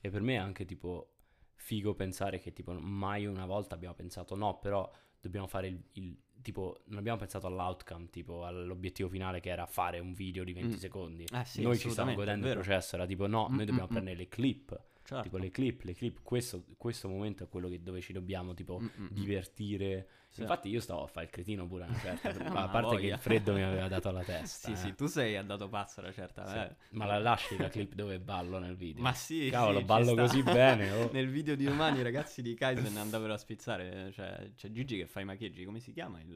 E 0.00 0.10
per 0.10 0.22
me 0.22 0.34
è 0.34 0.38
anche 0.38 0.64
tipo 0.64 1.10
figo 1.56 1.94
pensare 1.94 2.38
che 2.38 2.52
tipo 2.54 2.72
mai 2.72 3.26
una 3.26 3.44
volta 3.44 3.74
abbiamo 3.74 3.94
pensato 3.94 4.34
no, 4.34 4.58
però 4.58 4.90
dobbiamo 5.20 5.46
fare 5.46 5.68
il, 5.68 5.82
il- 5.92 6.18
tipo, 6.46 6.82
non 6.86 6.98
abbiamo 6.98 7.18
pensato 7.18 7.48
all'outcome, 7.48 8.08
tipo 8.08 8.44
all'obiettivo 8.44 9.08
finale 9.08 9.40
che 9.40 9.48
era 9.50 9.66
fare 9.66 9.98
un 9.98 10.12
video 10.12 10.44
di 10.44 10.52
20 10.52 10.74
Mm. 10.76 10.78
secondi. 10.78 11.24
Eh 11.32 11.44
sì, 11.44 11.62
noi 11.62 11.76
ci 11.76 11.90
stiamo 11.90 12.14
godendo 12.14 12.46
il 12.46 12.52
processo, 12.52 12.94
era 12.94 13.04
tipo 13.04 13.26
no, 13.26 13.48
Mm, 13.50 13.56
noi 13.56 13.64
dobbiamo 13.64 13.88
mm, 13.88 13.92
prendere 13.92 14.16
le 14.16 14.28
clip, 14.28 14.80
Certo. 15.02 15.22
tipo 15.24 15.38
le 15.38 15.50
clip, 15.50 15.82
le 15.82 15.94
clip, 15.94 16.18
questo, 16.22 16.64
questo 16.76 17.08
momento 17.08 17.42
è 17.44 17.48
quello 17.48 17.68
che- 17.68 17.82
dove 17.82 18.00
ci 18.00 18.12
dobbiamo 18.12 18.54
tipo 18.54 18.78
Mm, 18.80 18.84
mm, 18.84 19.04
mm. 19.04 19.08
divertire. 19.10 20.08
Sì. 20.36 20.42
Infatti 20.42 20.68
io 20.68 20.80
stavo 20.80 21.02
a 21.04 21.06
fare 21.06 21.24
il 21.26 21.32
cretino 21.32 21.66
pure 21.66 21.84
una 21.84 21.96
certa, 21.98 22.28
ma 22.52 22.64
a 22.64 22.68
parte 22.68 22.90
che 22.96 23.02
voglia. 23.02 23.14
il 23.14 23.20
freddo 23.20 23.54
mi 23.54 23.62
aveva 23.62 23.88
dato 23.88 24.10
alla 24.10 24.20
testa. 24.24 24.66
Sì, 24.68 24.72
eh. 24.72 24.76
sì, 24.76 24.94
tu 24.94 25.06
sei 25.06 25.34
andato 25.36 25.66
pazzo 25.70 26.00
una 26.00 26.12
certa. 26.12 26.46
Sì. 26.46 26.56
eh. 26.58 26.76
Ma 26.90 27.06
la 27.06 27.18
lasci 27.18 27.56
la 27.56 27.68
clip 27.70 27.94
dove 27.94 28.18
ballo 28.20 28.58
nel 28.58 28.76
video? 28.76 29.02
Ma 29.02 29.14
sì, 29.14 29.48
Cavolo, 29.50 29.78
sì, 29.78 29.84
ballo 29.86 30.14
così 30.14 30.42
bene, 30.42 30.90
oh. 30.92 31.10
Nel 31.10 31.30
video 31.30 31.54
di 31.54 31.64
domani 31.64 32.00
i 32.00 32.02
ragazzi 32.02 32.42
di 32.42 32.52
Kaizen 32.52 32.98
andavano 32.98 33.32
a 33.32 33.38
spizzare, 33.38 34.10
cioè 34.12 34.50
c'è 34.54 34.70
Gigi 34.70 34.98
che 34.98 35.06
fa 35.06 35.20
i 35.20 35.24
macchieggi, 35.24 35.64
come 35.64 35.80
si 35.80 35.90
chiama 35.92 36.20
il... 36.20 36.35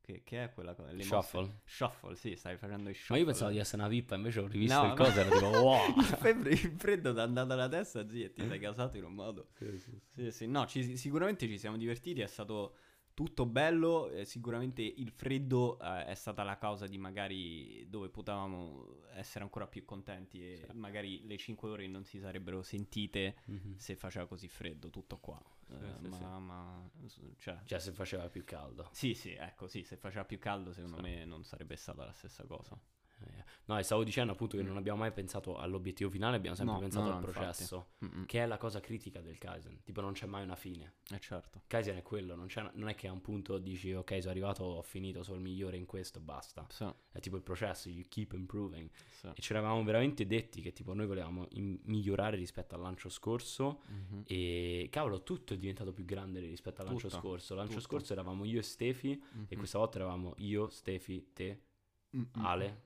Che, 0.00 0.22
che 0.22 0.44
è 0.44 0.52
quella 0.52 0.74
cosa? 0.74 0.92
Le 0.92 1.04
mosse? 1.04 1.28
Shuffle? 1.28 1.60
Shuffle, 1.64 2.14
sì, 2.14 2.36
stai 2.36 2.56
facendo 2.56 2.90
i 2.90 2.94
shuffle. 2.94 3.14
Ma 3.14 3.20
io 3.20 3.26
pensavo 3.26 3.50
di 3.50 3.58
essere 3.58 3.82
una 3.82 3.90
pippa, 3.90 4.14
invece 4.14 4.40
ho 4.40 4.46
rivisto 4.46 4.74
No, 4.74 4.86
il 4.86 4.94
ma- 4.94 5.04
coso 5.04 5.18
e 5.18 5.20
ero 5.22 5.30
tipo 5.30 5.46
wow. 5.62 5.96
il, 5.98 6.04
febbre- 6.04 6.50
il 6.50 6.74
freddo 6.78 7.12
ti 7.12 7.18
è 7.18 7.22
andato 7.22 7.52
alla 7.52 7.68
testa, 7.68 8.08
zio, 8.08 8.24
e 8.26 8.32
ti 8.32 8.46
sei 8.46 8.58
casato 8.60 8.96
in 8.96 9.04
un 9.04 9.14
modo. 9.14 9.48
Sì, 9.58 9.78
sì, 9.78 9.90
sì. 9.90 10.00
Sì, 10.14 10.30
sì, 10.30 10.46
no, 10.46 10.66
ci- 10.66 10.96
sicuramente 10.96 11.46
ci 11.48 11.58
siamo 11.58 11.76
divertiti, 11.76 12.20
è 12.20 12.26
stato 12.26 12.76
tutto 13.16 13.46
bello, 13.46 14.10
eh, 14.10 14.26
sicuramente 14.26 14.82
il 14.82 15.10
freddo 15.10 15.78
eh, 15.80 16.04
è 16.04 16.14
stata 16.14 16.42
la 16.42 16.58
causa 16.58 16.86
di 16.86 16.98
magari 16.98 17.88
dove 17.88 18.10
potevamo 18.10 19.04
essere 19.14 19.42
ancora 19.42 19.66
più 19.66 19.86
contenti 19.86 20.46
e 20.52 20.56
Sì. 20.58 20.76
magari 20.76 21.26
le 21.26 21.38
5 21.38 21.70
ore 21.70 21.86
non 21.86 22.04
si 22.04 22.18
sarebbero 22.18 22.60
sentite 22.60 23.36
Mhm. 23.46 23.78
se 23.78 23.96
faceva 23.96 24.26
così 24.26 24.48
freddo, 24.48 24.90
tutto 24.90 25.16
qua. 25.16 25.42
Eh, 25.70 25.94
sì, 25.98 26.08
ma, 26.08 26.16
sì. 26.16 26.24
ma- 26.42 26.90
cioè, 27.38 27.58
Cioè 27.64 27.78
se 27.78 27.92
faceva 27.92 28.28
più 28.28 28.44
caldo. 28.44 28.90
sì, 28.92 29.14
sì, 29.14 29.32
ecco, 29.32 29.66
sì, 29.66 29.82
se 29.82 29.96
faceva 29.96 30.26
più 30.26 30.38
caldo 30.38 30.74
secondo 30.74 31.00
me 31.00 31.24
non 31.24 31.42
sarebbe 31.42 31.76
stata 31.76 32.04
la 32.04 32.12
stessa 32.12 32.44
cosa. 32.44 32.78
Eh, 33.24 33.44
No, 33.68 33.76
e 33.78 33.82
stavo 33.82 34.04
dicendo 34.04 34.30
appunto 34.32 34.56
che 34.56 34.62
Mm. 34.62 34.66
non 34.68 34.76
abbiamo 34.76 35.00
mai 35.00 35.10
pensato 35.10 35.56
all'obiettivo 35.56 36.08
finale, 36.08 36.36
abbiamo 36.36 36.54
sempre 36.54 36.74
No, 36.74 36.80
pensato 36.80 37.08
no, 37.08 37.16
al 37.16 37.24
infatti. 37.24 37.38
processo, 37.40 37.88
che 38.26 38.40
è 38.42 38.46
la 38.46 38.58
cosa 38.58 38.78
critica 38.78 39.20
del 39.20 39.38
Kaizen. 39.38 39.82
Tipo 39.82 40.00
non 40.00 40.12
c'è 40.12 40.26
mai 40.26 40.44
una 40.44 40.54
fine. 40.54 40.98
Eh 41.10 41.18
certo. 41.18 41.62
Kaizen 41.66 41.96
è 41.96 42.02
quello, 42.02 42.36
non, 42.36 42.46
c'è- 42.46 42.70
non 42.74 42.88
è 42.88 42.94
che 42.94 43.08
a 43.08 43.12
un 43.12 43.20
punto 43.20 43.58
dici 43.58 43.92
ok 43.92 44.18
sono 44.20 44.30
arrivato, 44.30 44.62
ho 44.62 44.82
finito, 44.82 45.24
sono 45.24 45.38
il 45.38 45.42
migliore 45.42 45.76
in 45.76 45.84
questo, 45.84 46.20
basta. 46.20 46.64
Sì, 46.70 46.84
È 47.10 47.18
tipo 47.18 47.34
il 47.34 47.42
processo, 47.42 47.88
you 47.88 48.04
keep 48.08 48.34
improving. 48.34 48.88
sì. 49.18 49.26
E 49.34 49.40
ci 49.42 49.50
eravamo 49.52 49.82
veramente 49.82 50.26
detti 50.28 50.60
che 50.62 50.72
tipo 50.72 50.94
noi 50.94 51.06
volevamo 51.06 51.48
in- 51.54 51.80
migliorare 51.86 52.36
rispetto 52.36 52.76
al 52.76 52.82
lancio 52.82 53.08
scorso 53.08 53.80
Mhm. 53.88 54.22
e 54.28 54.86
cavolo 54.92 55.24
tutto 55.24 55.54
è 55.54 55.56
diventato 55.56 55.92
più 55.92 56.04
grande 56.04 56.38
rispetto 56.38 56.82
al 56.82 56.86
lancio 56.88 57.08
Tutto, 57.08 57.20
scorso. 57.20 57.54
L'ancio 57.56 57.74
tutto. 57.80 57.86
scorso 57.88 58.12
eravamo 58.12 58.44
io 58.44 58.60
e 58.60 58.62
Stefi 58.62 59.10
e 59.10 59.18
Mhm. 59.38 59.56
questa 59.56 59.78
volta 59.78 59.98
eravamo 59.98 60.34
io, 60.36 60.68
Stefi, 60.68 61.30
te, 61.32 61.62
Mm-mm. 62.16 62.26
Ale, 62.34 62.84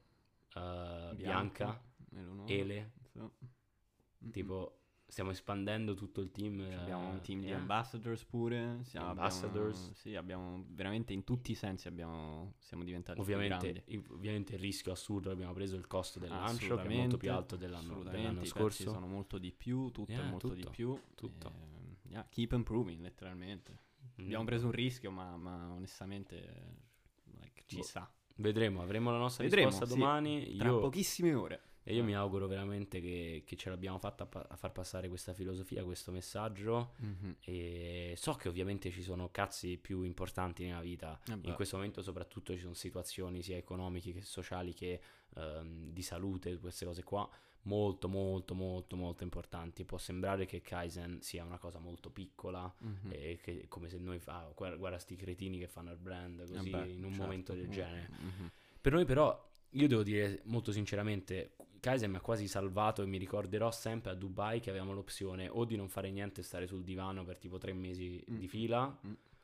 eh, 0.54 1.12
Bianca, 1.14 1.80
Eleonora, 2.12 2.52
Ele. 2.52 2.92
Mm-mm. 3.18 4.30
tipo 4.30 4.76
stiamo 5.10 5.30
espandendo 5.30 5.94
tutto 5.94 6.20
il 6.20 6.30
team. 6.30 6.64
Ci 6.68 6.74
abbiamo 6.74 7.08
un 7.08 7.16
eh, 7.16 7.20
team 7.20 7.40
di 7.40 7.48
eh. 7.48 7.54
ambassadors 7.54 8.24
pure. 8.24 8.78
Siamo, 8.84 9.08
Ambassadors. 9.08 9.76
Abbiamo, 9.78 9.94
sì, 9.94 10.14
abbiamo 10.14 10.64
veramente 10.68 11.12
in 11.12 11.24
tutti 11.24 11.50
i 11.50 11.54
sensi 11.54 11.88
abbiamo, 11.88 12.54
siamo 12.58 12.84
diventati 12.84 13.18
Ovviamente, 13.20 13.72
grandi. 13.72 13.92
il- 13.94 14.04
ovviamente 14.10 14.54
il 14.54 14.60
rischio 14.60 14.92
assurdo 14.92 15.30
abbiamo 15.32 15.52
preso 15.52 15.76
il 15.76 15.86
costo 15.88 16.18
del 16.20 16.30
lancio 16.30 16.76
che 16.76 16.82
è 16.82 16.94
molto 16.94 17.16
più 17.16 17.32
alto 17.32 17.56
dell'anno, 17.56 18.02
dell'anno 18.04 18.40
i 18.42 18.46
scorso. 18.46 18.82
prezzi 18.82 18.82
sono 18.84 19.06
molto 19.08 19.38
di 19.38 19.52
più, 19.52 19.90
tutto 19.90 20.12
Yeah, 20.12 20.22
è 20.26 20.30
molto 20.30 20.48
tutto, 20.48 20.60
di 20.60 20.70
più. 20.70 21.00
tutto. 21.16 21.48
ehm, 21.48 21.96
yeah, 22.08 22.26
keep 22.28 22.52
improving, 22.52 23.00
letteralmente. 23.02 23.78
Mm. 24.20 24.24
Abbiamo 24.24 24.44
preso 24.44 24.66
un 24.66 24.72
rischio, 24.72 25.10
ma, 25.10 25.36
ma 25.36 25.72
onestamente 25.72 26.36
eh, 26.36 27.32
like, 27.40 27.64
ci 27.66 27.76
Boh, 27.76 27.82
sta. 27.82 28.12
Vedremo, 28.40 28.82
avremo 28.82 29.10
la 29.10 29.18
nostra 29.18 29.44
Vedremo, 29.44 29.68
risposta 29.68 29.92
sì, 29.92 29.98
domani. 29.98 30.56
Tra 30.56 30.68
Io, 30.68 30.80
pochissime 30.80 31.34
ore. 31.34 31.60
e 31.82 31.94
io 31.94 32.02
Eh. 32.02 32.04
mi 32.04 32.14
auguro 32.14 32.46
veramente 32.46 33.00
che, 33.00 33.42
che 33.44 33.56
ce 33.56 33.68
l'abbiamo 33.70 33.98
fatta 33.98 34.24
a, 34.24 34.26
pa- 34.26 34.46
a 34.48 34.56
far 34.56 34.70
passare 34.72 35.08
questa 35.08 35.32
filosofia, 35.34 35.82
questo 35.84 36.10
messaggio. 36.12 36.92
Mhm. 36.98 37.36
E 37.40 38.14
so 38.16 38.32
che 38.34 38.48
ovviamente 38.48 38.90
ci 38.90 39.02
sono 39.02 39.28
cazzi 39.30 39.76
più 39.76 40.02
importanti 40.02 40.64
nella 40.64 40.80
vita. 40.80 41.18
Eh. 41.28 41.38
In 41.42 41.54
questo 41.54 41.76
momento, 41.76 42.02
soprattutto, 42.02 42.54
ci 42.54 42.60
sono 42.60 42.74
situazioni 42.74 43.42
sia 43.42 43.56
economiche 43.56 44.12
che 44.12 44.22
sociali 44.22 44.72
che 44.74 45.00
ehm, 45.36 45.90
di 45.92 46.02
salute, 46.02 46.56
queste 46.58 46.84
cose 46.84 47.02
qua, 47.02 47.28
molto, 47.62 48.08
molto, 48.08 48.54
molto, 48.54 48.96
molto 48.96 49.22
importanti. 49.22 49.84
Può 49.84 49.98
sembrare 49.98 50.46
che 50.46 50.60
Kaizen 50.60 51.20
sia 51.22 51.44
una 51.44 51.58
cosa 51.58 51.78
molto 51.78 52.10
piccola. 52.10 52.72
Mhm. 52.78 53.10
E 53.10 53.38
che 53.42 53.66
come 53.68 53.88
se 53.88 53.98
noi 53.98 54.18
fa, 54.18 54.50
guarda, 54.54 54.98
sti 54.98 55.16
cretini 55.16 55.58
che 55.58 55.68
fanno 55.68 55.90
il 55.92 55.98
brand 55.98 56.40
Eh 56.40 56.46
così 56.46 56.70
beh, 56.70 56.86
in 56.92 57.04
un 57.04 57.10
certo. 57.10 57.22
momento 57.22 57.54
del 57.54 57.66
Mm, 57.68 57.70
genere. 57.72 58.08
mhm. 58.18 58.50
Per 58.80 58.92
noi 58.92 59.04
però, 59.04 59.48
io 59.70 59.88
devo 59.88 60.02
dire 60.02 60.40
molto 60.44 60.72
sinceramente, 60.72 61.54
Kaizen 61.80 62.10
mi 62.10 62.16
ha 62.16 62.20
quasi 62.20 62.46
salvato 62.48 63.02
e 63.02 63.06
mi 63.06 63.18
ricorderò 63.18 63.70
sempre 63.70 64.10
a 64.10 64.14
Dubai 64.14 64.60
che 64.60 64.70
avevamo 64.70 64.92
l'opzione 64.92 65.48
o 65.48 65.64
di 65.64 65.76
non 65.76 65.88
fare 65.88 66.10
niente 66.10 66.40
e 66.40 66.44
stare 66.44 66.66
sul 66.66 66.82
divano 66.82 67.24
per 67.24 67.38
tipo 67.38 67.56
tre 67.58 67.72
mesi 67.72 68.22
Mm. 68.30 68.36
di 68.38 68.48
fila 68.48 68.98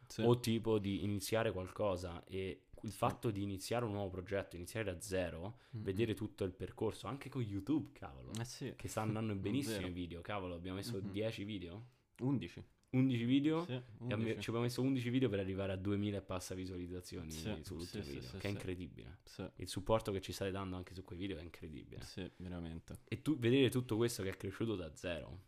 Sì. 0.08 0.23
o 0.23 0.38
tipo 0.38 0.78
di 0.78 1.02
iniziare 1.04 1.50
qualcosa 1.52 2.23
e 2.25 2.65
il 2.83 2.92
fatto 2.92 3.30
di 3.30 3.42
iniziare 3.42 3.85
un 3.85 3.92
nuovo 3.92 4.11
progetto, 4.11 4.56
iniziare 4.56 4.92
da 4.92 5.00
zero, 5.00 5.59
Mhm. 5.71 5.83
vedere 5.83 6.14
tutto 6.14 6.45
il 6.45 6.52
percorso, 6.52 7.06
anche 7.06 7.28
con 7.28 7.42
YouTube, 7.42 7.90
cavolo, 7.92 8.33
Eh 8.40 8.45
sì. 8.45 8.73
che 8.76 8.88
sta 8.88 9.00
andando 9.02 9.35
benissimo 9.80 9.87
i 9.87 9.90
video, 9.90 10.21
cavolo, 10.21 10.54
abbiamo 10.54 10.76
messo 10.76 10.97
Mhm. 10.99 11.11
10 11.11 11.45
video, 11.45 11.87
11. 12.21 12.62
11 12.90 13.25
video 13.25 13.64
Sì, 13.64 13.73
e 13.73 13.83
abbiamo- 13.99 14.23
11. 14.23 14.40
ci 14.40 14.49
abbiamo 14.49 14.61
messo 14.66 14.80
11 14.80 15.11
video 15.11 15.28
per 15.28 15.40
arrivare 15.40 15.73
a 15.73 15.76
2000 15.76 16.18
e 16.18 16.23
passa 16.23 16.54
visualizzazioni 16.54 17.30
Sì, 17.30 17.54
sull'ultimo 17.62 18.02
sì, 18.04 18.11
video, 18.12 18.28
sì, 18.28 18.38
che 18.38 18.47
è 18.49 18.50
incredibile. 18.50 19.18
Il 19.56 19.68
supporto 19.68 20.12
che 20.12 20.21
ci 20.23 20.33
state 20.33 20.50
dando 20.50 20.76
anche 20.76 20.95
su 20.95 21.04
quei 21.04 21.18
video 21.18 21.37
è 21.37 21.42
incredibile. 21.42 22.02
sì, 22.02 22.30
veramente. 22.37 23.00
E 23.04 23.21
tu 23.21 23.37
vedere 23.38 23.68
tutto 23.71 23.97
questo 23.97 24.23
che 24.23 24.30
è 24.30 24.37
cresciuto 24.37 24.76
da 24.76 24.95
zero 24.95 25.40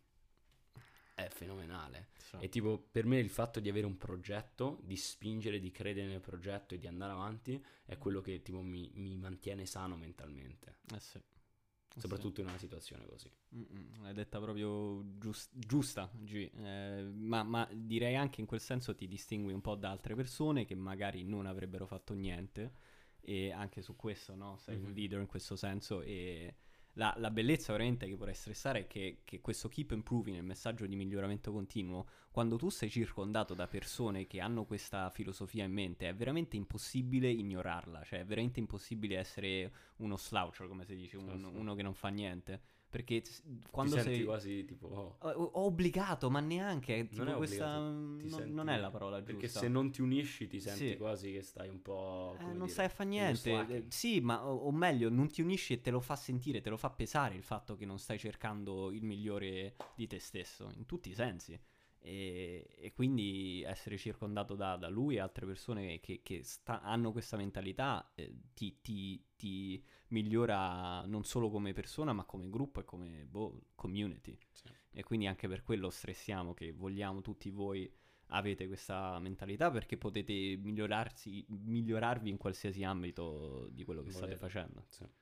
è 1.25 1.29
fenomenale. 1.29 2.09
Sì. 2.17 2.37
E 2.39 2.49
tipo, 2.49 2.77
per 2.91 3.05
me 3.05 3.17
il 3.19 3.29
fatto 3.29 3.59
di 3.59 3.69
avere 3.69 3.85
un 3.85 3.97
progetto, 3.97 4.79
di 4.83 4.95
spingere, 4.95 5.59
di 5.59 5.71
credere 5.71 6.07
nel 6.07 6.19
progetto 6.21 6.73
e 6.75 6.77
di 6.79 6.87
andare 6.87 7.11
avanti 7.13 7.63
è 7.85 7.97
quello 7.97 8.21
che 8.21 8.41
tipo 8.41 8.61
mi, 8.61 8.89
mi 8.95 9.15
mantiene 9.17 9.65
sano 9.65 9.95
mentalmente. 9.95 10.77
Eh 10.93 10.99
sì. 10.99 11.17
Eh 11.17 11.99
Soprattutto 11.99 12.41
in 12.41 12.47
una 12.47 12.57
situazione 12.57 13.05
così. 13.05 13.29
sì. 13.49 13.55
Mm-mm, 13.55 14.01
L'hai 14.03 14.13
detta 14.13 14.39
proprio 14.39 15.03
gius- 15.17 15.49
giusta, 15.51 16.09
G. 16.13 16.49
Eh, 16.55 17.03
ma, 17.15 17.43
ma 17.43 17.67
direi 17.73 18.15
anche 18.15 18.41
in 18.41 18.47
quel 18.47 18.61
senso 18.61 18.95
ti 18.95 19.07
distingui 19.07 19.53
un 19.53 19.61
po' 19.61 19.75
da 19.75 19.89
altre 19.89 20.15
persone 20.15 20.65
che 20.65 20.75
magari 20.75 21.23
non 21.23 21.45
avrebbero 21.45 21.85
fatto 21.87 22.13
niente. 22.13 22.73
E 23.21 23.51
anche 23.51 23.81
su 23.81 23.95
questo, 23.95 24.35
no? 24.35 24.57
Sei 24.57 24.77
un 24.77 24.89
Mhm. 24.89 24.93
leader 24.93 25.19
in 25.19 25.27
questo 25.27 25.55
senso. 25.55 26.01
E 26.01 26.55
la, 26.99 27.13
la 27.17 27.31
bellezza 27.31 27.71
veramente 27.71 28.05
che 28.07 28.15
vorrei 28.15 28.35
stressare 28.35 28.81
è 28.81 28.87
che, 28.87 29.21
che 29.23 29.39
questo 29.39 29.69
keep 29.69 29.91
improving, 29.91 30.35
il 30.35 30.43
messaggio 30.43 30.85
di 30.85 30.97
miglioramento 30.97 31.53
continuo, 31.53 32.05
quando 32.29 32.57
tu 32.57 32.69
sei 32.69 32.89
circondato 32.89 33.53
da 33.53 33.67
persone 33.67 34.27
che 34.27 34.41
hanno 34.41 34.65
questa 34.65 35.09
filosofia 35.09 35.63
in 35.63 35.71
mente, 35.71 36.09
è 36.09 36.13
veramente 36.13 36.57
impossibile 36.57 37.29
ignorarla, 37.29 38.03
cioè 38.03 38.19
è 38.19 38.25
veramente 38.25 38.59
impossibile 38.59 39.17
essere 39.17 39.71
uno 39.97 40.17
sloucher, 40.17 40.67
come 40.67 40.83
si 40.83 40.95
dice, 40.95 41.15
un- 41.15 41.43
uno 41.45 41.73
che 41.73 41.83
non 41.83 41.93
fa 41.93 42.09
niente. 42.09 42.61
Perché 42.89 43.21
quando 43.69 43.95
Ti 43.95 44.01
senti 44.01 44.17
sei... 44.17 44.25
quasi 44.25 44.65
tipo... 44.65 44.87
oh, 44.87 45.17
Ho, 45.29 45.65
obbligato, 45.65 46.31
ma 46.31 46.39
neanche. 46.39 47.07
Tipo 47.07 47.23
è 47.23 47.35
questa... 47.35 47.77
non, 47.77 48.19
senti- 48.27 48.51
non 48.51 48.67
è 48.67 48.77
la 48.77 48.89
parola 48.89 49.17
giusta. 49.17 49.33
Perché 49.33 49.47
se 49.47 49.67
non 49.67 49.91
ti 49.91 50.01
unisci 50.01 50.47
ti 50.47 50.59
senti 50.59 50.89
Sì. 50.89 50.97
quasi 50.97 51.31
che 51.31 51.43
stai 51.43 51.69
un 51.69 51.83
po'... 51.83 52.35
Eh, 52.39 52.45
non 52.45 52.53
dire, 52.53 52.67
stai 52.69 52.85
a 52.85 52.89
fa 52.89 53.03
nello 53.03 53.21
niente. 53.21 53.75
Eh, 53.75 53.85
Sì, 53.89 54.21
ma 54.21 54.43
o, 54.43 54.55
o 54.55 54.71
meglio, 54.71 55.09
non 55.09 55.27
ti 55.29 55.41
unisci 55.41 55.73
e 55.73 55.81
te 55.81 55.91
lo 55.91 55.99
fa 55.99 56.15
sentire, 56.15 56.61
te 56.61 56.69
lo 56.71 56.77
fa 56.77 56.89
pesare 56.89 57.35
il 57.35 57.43
fatto 57.43 57.75
che 57.75 57.85
non 57.85 57.99
stai 57.99 58.17
cercando 58.17 58.91
il 58.91 59.03
migliore 59.03 59.75
di 59.93 60.07
te 60.07 60.17
stesso, 60.19 60.71
in 60.73 60.87
tutti 60.87 61.09
i 61.09 61.13
sensi. 61.13 61.59
E, 62.01 62.65
e 62.77 62.93
quindi 62.93 63.63
essere 63.65 63.97
circondato 63.97 64.55
da, 64.55 64.77
da 64.77 64.87
lui 64.89 65.15
e 65.15 65.19
altre 65.19 65.45
persone 65.45 65.99
che, 65.99 66.21
che 66.23 66.43
sta- 66.43 66.81
hanno 66.81 67.11
questa 67.11 67.35
mentalità 67.37 68.11
eh, 68.15 68.33
ti, 68.53 68.79
ti- 68.81 69.21
ti 69.35 69.83
migliora 70.09 71.03
non 71.05 71.23
solo 71.25 71.49
come 71.49 71.73
persona, 71.73 72.13
ma 72.13 72.23
come 72.23 72.49
gruppo 72.49 72.79
e 72.79 72.85
come 72.85 73.25
boh, 73.25 73.61
community. 73.75 74.37
Sì. 74.51 74.69
E 74.91 75.03
quindi 75.03 75.27
anche 75.27 75.47
per 75.47 75.63
quello 75.63 75.89
stressiamo 75.89 76.53
che 76.53 76.71
vogliamo 76.71 77.21
tutti 77.21 77.49
voi 77.51 77.91
avete 78.31 78.67
questa 78.67 79.17
mentalità 79.19 79.71
perché 79.71 79.97
potete 79.97 80.57
migliorarsi, 80.57 81.45
migliorarvi 81.49 82.29
in 82.29 82.37
qualsiasi 82.37 82.83
ambito 82.83 83.69
di 83.71 83.83
quello 83.83 84.03
che 84.03 84.11
state 84.11 84.35
Volete. 84.35 84.37
facendo. 84.37 84.85
Sì, 84.87 85.03
sì, 85.03 85.03
sì. 85.03 85.18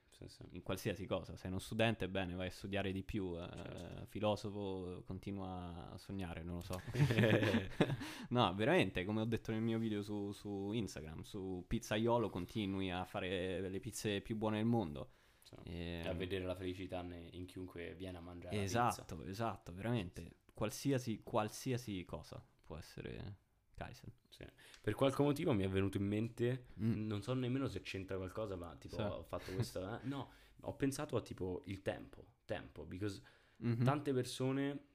In 0.52 0.64
qualsiasi 0.64 1.06
cosa. 1.06 1.36
Sei 1.36 1.50
uno 1.50 1.60
studente, 1.60 2.10
bene, 2.10 2.34
vai 2.34 2.48
a 2.48 2.52
studiare 2.52 2.92
di 2.92 3.04
più. 3.04 3.38
eh, 3.38 3.48
Certo. 3.48 4.06
Filosofo, 4.08 5.04
continua 5.06 5.92
a 5.92 5.98
sognare, 5.98 6.44
non 6.44 6.56
lo 6.56 6.62
so. 6.62 6.82
no, 8.30 8.54
veramente, 8.56 9.06
come 9.06 9.22
ho 9.22 9.26
detto 9.26 9.52
nel 9.52 9.62
mio 9.62 9.78
video 9.78 10.02
su, 10.02 10.32
su 10.32 10.72
Instagram, 10.72 11.22
su 11.22 11.64
Pizzaiolo 11.68 12.30
continui 12.30 12.92
a 12.92 13.06
fare 13.06 13.62
le 13.70 13.80
pizze 13.80 14.22
più 14.22 14.36
buone 14.36 14.58
del 14.58 14.66
mondo. 14.66 15.12
Sì. 15.42 15.56
E- 15.64 16.02
a 16.06 16.14
vedere 16.14 16.44
la 16.46 16.56
felicità 16.56 17.02
ne- 17.02 17.30
in 17.34 17.46
chiunque 17.46 17.94
viene 17.96 18.18
a 18.18 18.22
mangiare. 18.22 18.62
Esatto, 18.62 19.24
esatto, 19.24 19.74
veramente. 19.74 20.38
Qualsiasi, 20.54 21.22
qualsiasi 21.24 22.04
cosa 22.06 22.44
può 22.64 22.76
essere 22.78 23.36
Kaiser. 23.78 24.12
Sì. 24.28 24.46
Per 24.82 24.94
qualche 24.96 25.22
motivo 25.22 25.54
mi 25.54 25.64
è 25.64 25.70
venuto 25.70 25.98
in 25.98 26.06
mente, 26.06 26.66
Mm. 26.82 27.06
non 27.08 27.22
so 27.22 27.34
nemmeno 27.34 27.68
se 27.68 27.82
c'entra 27.82 28.18
qualcosa, 28.18 28.56
ma 28.56 28.76
tipo 28.76 28.96
Sì. 28.96 29.02
ho 29.02 29.24
fatto 29.24 29.52
questa... 29.54 30.02
eh, 30.02 30.06
no, 30.08 30.32
ho 30.62 30.74
pensato 30.76 31.16
a 31.16 31.22
tipo 31.22 31.62
il 31.66 31.82
tempo, 31.82 32.26
tempo, 32.46 32.86
because 32.86 33.22
Mhm. 33.58 33.84
tante 33.84 34.14
persone 34.14 34.86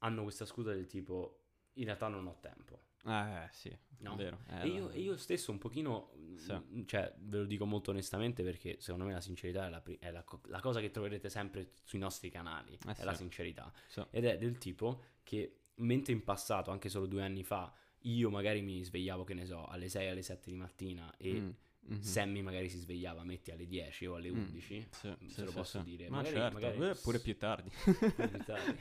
hanno 0.00 0.22
questa 0.22 0.44
scusa 0.44 0.72
del 0.72 0.86
tipo 0.86 1.38
in 1.74 1.84
realtà 1.84 2.08
non 2.08 2.26
ho 2.26 2.38
tempo. 2.40 2.80
Eh, 3.04 3.48
sì, 3.50 3.76
No. 3.98 4.14
vero. 4.16 4.40
Eh, 4.48 4.62
E 4.62 4.66
io, 4.68 4.90
e 4.90 5.00
io 5.00 5.16
stesso 5.16 5.50
un 5.50 5.58
pochino, 5.58 6.12
Sì. 6.36 6.52
mm, 6.54 6.84
cioè 6.86 7.12
ve 7.18 7.38
lo 7.38 7.44
dico 7.46 7.64
molto 7.66 7.90
onestamente 7.90 8.42
perché 8.44 8.76
secondo 8.80 9.06
me 9.06 9.12
la 9.12 9.20
sincerità 9.20 9.66
è, 9.66 9.70
la, 9.70 9.80
pri- 9.80 9.98
è 9.98 10.10
la 10.10 10.22
co- 10.22 10.40
la 10.46 10.60
cosa 10.60 10.80
che 10.80 10.90
troverete 10.90 11.28
sempre 11.28 11.72
sui 11.82 11.98
nostri 11.98 12.30
canali, 12.30 12.78
Eh 12.86 12.94
è 12.94 13.04
la 13.04 13.12
sì. 13.12 13.22
sincerità. 13.22 13.72
Sì. 13.88 14.04
Ed 14.10 14.24
è 14.24 14.36
del 14.38 14.58
tipo 14.58 15.02
che 15.24 15.62
mentre 15.76 16.12
in 16.12 16.22
passato, 16.22 16.70
anche 16.70 16.88
solo 16.88 17.06
due 17.06 17.22
anni 17.22 17.42
fa, 17.42 17.72
io 18.02 18.30
magari 18.30 18.62
mi 18.62 18.82
svegliavo, 18.82 19.24
che 19.24 19.34
ne 19.34 19.44
so, 19.46 19.66
alle 19.66 19.88
6, 19.88 20.08
alle 20.08 20.22
7 20.22 20.50
di 20.50 20.56
mattina 20.56 21.14
e 21.16 21.40
Mm, 21.40 21.94
mhm. 21.94 22.00
Sammy 22.00 22.42
magari 22.42 22.68
si 22.68 22.78
svegliava, 22.78 23.24
metti 23.24 23.50
alle 23.50 23.66
10 23.66 24.06
o 24.06 24.14
alle 24.14 24.30
Mm. 24.30 24.36
11, 24.36 24.86
Sì, 24.90 25.08
se 25.08 25.16
sì, 25.26 25.40
lo 25.42 25.50
sì, 25.50 25.56
posso 25.56 25.78
sì. 25.78 25.84
dire. 25.84 26.08
Ma 26.08 26.18
magari, 26.18 26.34
certo, 26.36 26.54
magari 26.54 26.88
eh, 26.90 26.94
pure 26.94 27.18
più 27.18 27.36
tardi. 27.36 27.70
più 28.14 28.44
tardi. 28.44 28.76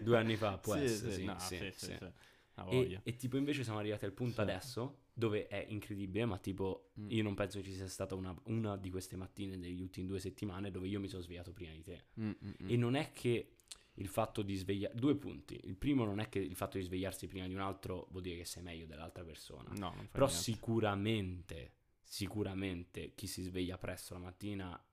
Due 0.00 0.16
anni 0.18 0.36
fa 0.36 0.58
può 0.58 0.74
essere, 0.74 1.12
sì, 1.12 1.24
no, 1.24 1.38
sì, 1.38 1.56
sì, 1.56 1.70
sì. 1.70 1.86
sì, 1.86 1.96
sì. 1.98 2.12
E, 2.68 3.00
e 3.02 3.16
tipo 3.16 3.36
invece 3.36 3.62
siamo 3.64 3.78
arrivati 3.78 4.06
al 4.06 4.12
punto 4.12 4.36
Sì. 4.36 4.40
adesso 4.40 5.00
dove 5.12 5.46
è 5.46 5.64
incredibile, 5.68 6.24
ma 6.24 6.38
tipo 6.38 6.90
Mm. 6.98 7.10
io 7.10 7.22
non 7.22 7.34
penso 7.34 7.58
che 7.60 7.64
ci 7.64 7.74
sia 7.74 7.86
stata 7.88 8.14
una, 8.14 8.34
una 8.44 8.76
di 8.76 8.90
queste 8.90 9.16
mattine 9.16 9.58
degli 9.58 9.80
ultimi 9.80 10.06
due 10.06 10.18
settimane 10.18 10.70
dove 10.70 10.88
io 10.88 10.98
mi 10.98 11.08
sono 11.08 11.22
svegliato 11.22 11.52
prima 11.52 11.72
di 11.72 11.82
te. 11.82 12.04
Mm, 12.20 12.30
mm, 12.30 12.50
mm. 12.62 12.68
E 12.70 12.76
non 12.76 12.94
è 12.94 13.12
che 13.12 13.55
il 13.96 14.08
fatto 14.08 14.42
di 14.42 14.54
svegliare... 14.56 14.94
Due 14.94 15.16
punti. 15.16 15.60
Il 15.64 15.76
primo 15.76 16.04
non 16.04 16.20
è 16.20 16.28
che 16.28 16.38
il 16.38 16.56
fatto 16.56 16.78
di 16.78 16.84
svegliarsi 16.84 17.26
prima 17.26 17.46
di 17.46 17.54
un 17.54 17.60
altro 17.60 18.08
vuol 18.10 18.22
dire 18.22 18.36
che 18.38 18.44
sei 18.44 18.62
meglio 18.62 18.86
dell'altra 18.86 19.24
persona. 19.24 19.70
No, 19.72 19.94
Però 20.10 20.26
niente. 20.26 20.42
sicuramente, 20.42 21.72
sicuramente 22.02 23.14
chi 23.14 23.26
si 23.26 23.42
sveglia 23.42 23.78
presto 23.78 24.14
la 24.14 24.20
mattina 24.20 24.84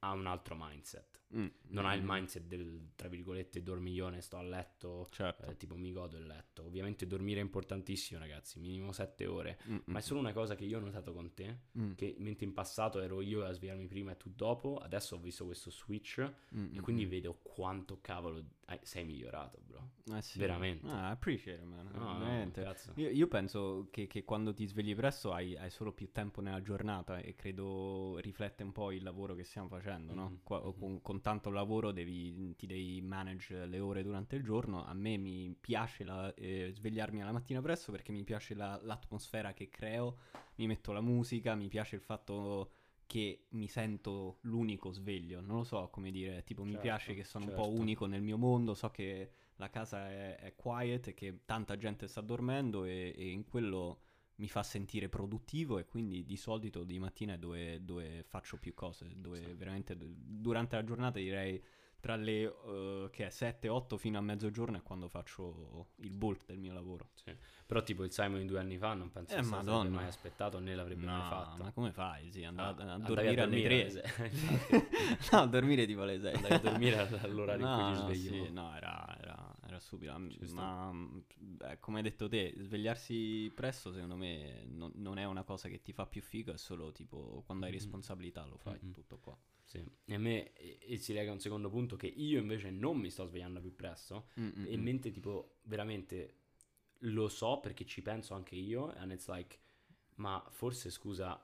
ha 0.00 0.12
un 0.12 0.26
altro 0.26 0.56
mindset. 0.58 1.15
Mm, 1.34 1.46
Non 1.68 1.86
ha 1.86 1.94
il 1.94 2.02
mm, 2.02 2.08
mindset 2.08 2.44
del, 2.46 2.90
tra 2.94 3.08
virgolette, 3.08 3.62
dormiglione, 3.62 4.20
sto 4.20 4.36
a 4.36 4.42
letto, 4.42 5.08
Certo. 5.10 5.46
eh, 5.50 5.56
tipo 5.56 5.76
mi 5.76 5.90
godo 5.92 6.16
il 6.16 6.26
letto. 6.26 6.64
Ovviamente 6.64 7.06
dormire 7.06 7.40
è 7.40 7.42
importantissimo, 7.42 8.20
ragazzi, 8.20 8.60
minimo 8.60 8.92
7 8.92 9.26
ore. 9.26 9.58
Mm, 9.68 9.76
Ma 9.86 9.98
è 9.98 10.02
mm, 10.02 10.04
solo 10.04 10.20
una 10.20 10.32
cosa 10.32 10.54
che 10.54 10.64
io 10.64 10.78
ho 10.78 10.80
notato 10.80 11.12
con 11.12 11.34
te, 11.34 11.58
mm, 11.78 11.92
che 11.94 12.14
mentre 12.18 12.46
in 12.46 12.52
passato 12.52 13.00
ero 13.00 13.20
io 13.20 13.44
a 13.44 13.50
svegliarmi 13.52 13.86
prima 13.88 14.12
e 14.12 14.16
tu 14.16 14.30
dopo, 14.34 14.76
adesso 14.78 15.16
ho 15.16 15.18
visto 15.18 15.44
questo 15.44 15.70
switch 15.70 16.20
mm, 16.54 16.74
e 16.74 16.78
mm, 16.78 16.82
quindi 16.82 17.06
mm. 17.06 17.08
vedo 17.08 17.38
quanto 17.42 17.98
cavolo 18.00 18.44
sei 18.82 19.04
migliorato, 19.04 19.60
bro. 19.64 19.90
Eh 20.16 20.22
sì. 20.22 20.38
veramente. 20.38 20.86
Ah, 20.88 21.10
appreciate, 21.10 21.62
man. 21.64 21.88
No, 21.92 21.98
no, 22.12 22.18
veramente. 22.18 22.62
cazzo. 22.62 22.92
Io, 22.96 23.10
io 23.10 23.26
penso 23.28 23.88
che, 23.90 24.06
che 24.06 24.24
quando 24.24 24.52
ti 24.52 24.66
svegli 24.66 24.94
presto 24.94 25.32
hai, 25.32 25.56
hai 25.56 25.70
solo 25.70 25.92
più 25.92 26.10
tempo 26.12 26.40
nella 26.40 26.60
giornata 26.62 27.18
e 27.18 27.34
credo 27.34 28.18
riflette 28.18 28.62
un 28.62 28.72
po' 28.72 28.90
il 28.92 29.02
lavoro 29.02 29.34
che 29.34 29.44
stiamo 29.44 29.68
facendo, 29.68 30.14
no? 30.14 30.28
Mhm, 30.28 30.40
Qua- 30.42 30.72
con, 30.74 31.00
con 31.00 31.20
tanto 31.20 31.50
lavoro 31.50 31.92
devi, 31.92 32.54
ti 32.56 32.66
devi 32.66 33.00
manage 33.02 33.66
le 33.66 33.78
ore 33.78 34.02
durante 34.02 34.36
il 34.36 34.42
giorno. 34.42 34.84
A 34.84 34.94
me 34.94 35.16
mi 35.16 35.54
piace 35.60 36.04
la- 36.04 36.32
eh, 36.34 36.70
svegliarmi 36.74 37.22
alla 37.22 37.32
mattina 37.32 37.60
presto 37.60 37.92
perché 37.92 38.12
mi 38.12 38.24
piace 38.24 38.54
la- 38.54 38.78
l'atmosfera 38.82 39.52
che 39.52 39.68
creo, 39.68 40.16
mi 40.56 40.66
metto 40.66 40.92
la 40.92 41.00
musica, 41.00 41.54
mi 41.54 41.68
piace 41.68 41.96
il 41.96 42.02
fatto 42.02 42.70
che 43.06 43.46
mi 43.50 43.68
sento 43.68 44.38
l'unico 44.42 44.90
sveglio, 44.92 45.40
non 45.40 45.58
lo 45.58 45.64
so 45.64 45.88
come 45.90 46.10
dire, 46.10 46.42
tipo 46.44 46.64
mi 46.64 46.76
Certo, 46.76 46.78
piace 46.78 47.14
che 47.14 47.24
sono 47.24 47.46
un 47.46 47.52
po' 47.52 47.68
certo. 47.68 47.70
unico 47.70 48.06
nel 48.06 48.22
mio 48.22 48.36
mondo, 48.38 48.74
so 48.74 48.90
che 48.90 49.30
la 49.56 49.70
casa 49.70 50.10
è, 50.10 50.36
è 50.36 50.54
quiet 50.56 51.08
e 51.08 51.14
che 51.14 51.40
tanta 51.44 51.76
gente 51.76 52.08
sta 52.08 52.20
dormendo 52.20 52.84
e, 52.84 53.14
e 53.16 53.28
in 53.30 53.44
quello 53.44 54.00
mi 54.36 54.48
fa 54.48 54.62
sentire 54.62 55.08
produttivo 55.08 55.78
e 55.78 55.86
quindi 55.86 56.26
di 56.26 56.36
solito 56.36 56.84
di 56.84 56.98
mattina 56.98 57.34
è 57.34 57.38
dove, 57.38 57.82
dove 57.84 58.22
faccio 58.28 58.58
più 58.58 58.74
cose, 58.74 59.12
dove 59.16 59.40
Sì. 59.40 59.54
veramente 59.54 59.96
durante 59.98 60.76
la 60.76 60.84
giornata 60.84 61.18
direi 61.18 61.62
tra 62.00 62.14
le 62.16 62.42
eh, 62.42 63.08
che 63.10 63.26
è 63.26 63.30
7-8 63.30 63.96
fino 63.96 64.18
a 64.18 64.20
mezzogiorno 64.20 64.76
è 64.76 64.82
quando 64.82 65.08
faccio 65.08 65.88
il 65.96 66.16
bulk 66.16 66.44
del 66.46 66.58
mio 66.58 66.72
lavoro. 66.72 67.10
Sì. 67.14 67.34
Però 67.66 67.82
tipo 67.82 68.04
il 68.04 68.12
Simon 68.12 68.40
di 68.40 68.46
due 68.46 68.60
anni 68.60 68.78
fa 68.78 68.94
non 68.94 69.10
penso 69.10 69.34
Eh, 69.34 69.40
che 69.40 69.46
madonna. 69.46 69.88
mai 69.90 70.06
aspettato 70.06 70.60
né 70.60 70.74
l'avrebbe 70.74 71.04
mai 71.04 71.20
fatto. 71.28 71.62
ma 71.64 71.72
come 71.72 71.90
fai? 71.92 72.30
Sì, 72.30 72.44
andavo 72.44 72.80
Ah, 72.82 72.92
a 72.94 72.98
dormire 72.98 73.40
alle 73.42 73.62
3. 73.62 73.80
alle 73.82 73.90
sei. 73.90 74.30
Infatti, 74.30 75.28
no, 75.32 75.38
a 75.40 75.46
dormire 75.46 75.86
tipo 75.86 76.02
alle 76.02 76.20
6. 76.20 76.34
Andavi 76.34 76.54
a 76.54 76.58
dormire 76.60 77.08
all'orario 77.22 77.66
in 77.66 77.72
cui 77.74 77.82
no, 77.82 77.92
ti 77.92 77.98
no, 77.98 78.04
sveglio. 78.14 78.44
sì, 78.44 78.52
no, 78.52 78.76
era, 78.76 79.05
era, 79.80 80.18
Ci 80.28 80.46
sta. 80.46 80.60
Ma 80.60 80.92
beh, 81.36 81.78
come 81.80 81.98
hai 81.98 82.02
detto 82.02 82.28
te, 82.28 82.54
svegliarsi 82.58 83.50
presto 83.54 83.92
secondo 83.92 84.16
me 84.16 84.64
non, 84.66 84.92
non 84.94 85.18
è 85.18 85.24
una 85.24 85.42
cosa 85.44 85.68
che 85.68 85.82
ti 85.82 85.92
fa 85.92 86.06
più 86.06 86.22
figo, 86.22 86.52
è 86.52 86.58
solo 86.58 86.92
tipo 86.92 87.42
quando 87.46 87.66
hai 87.66 87.72
Mhm. 87.72 87.78
responsabilità 87.78 88.44
lo 88.46 88.56
fai, 88.56 88.78
Mhm. 88.82 88.92
tutto 88.92 89.18
qua. 89.18 89.36
Sì. 89.64 89.84
E 90.04 90.14
a 90.14 90.18
me 90.18 90.52
e, 90.52 90.78
e 90.80 90.96
si 90.98 91.12
lega 91.12 91.32
un 91.32 91.40
secondo 91.40 91.68
punto 91.68 91.96
che 91.96 92.06
io 92.06 92.38
invece 92.38 92.70
non 92.70 92.96
mi 92.98 93.10
sto 93.10 93.26
svegliando 93.26 93.60
più 93.60 93.74
presto 93.74 94.28
Mm, 94.38 94.48
mm, 94.56 94.66
e 94.68 94.76
mentre 94.76 95.10
tipo 95.10 95.56
veramente 95.62 96.34
lo 97.00 97.28
so 97.28 97.58
perché 97.60 97.84
ci 97.84 98.00
penso 98.00 98.34
anche 98.34 98.54
io 98.54 98.92
and 98.96 99.10
it's 99.12 99.28
like 99.28 99.58
ma 100.16 100.42
forse 100.50 100.90
scusa 100.90 101.40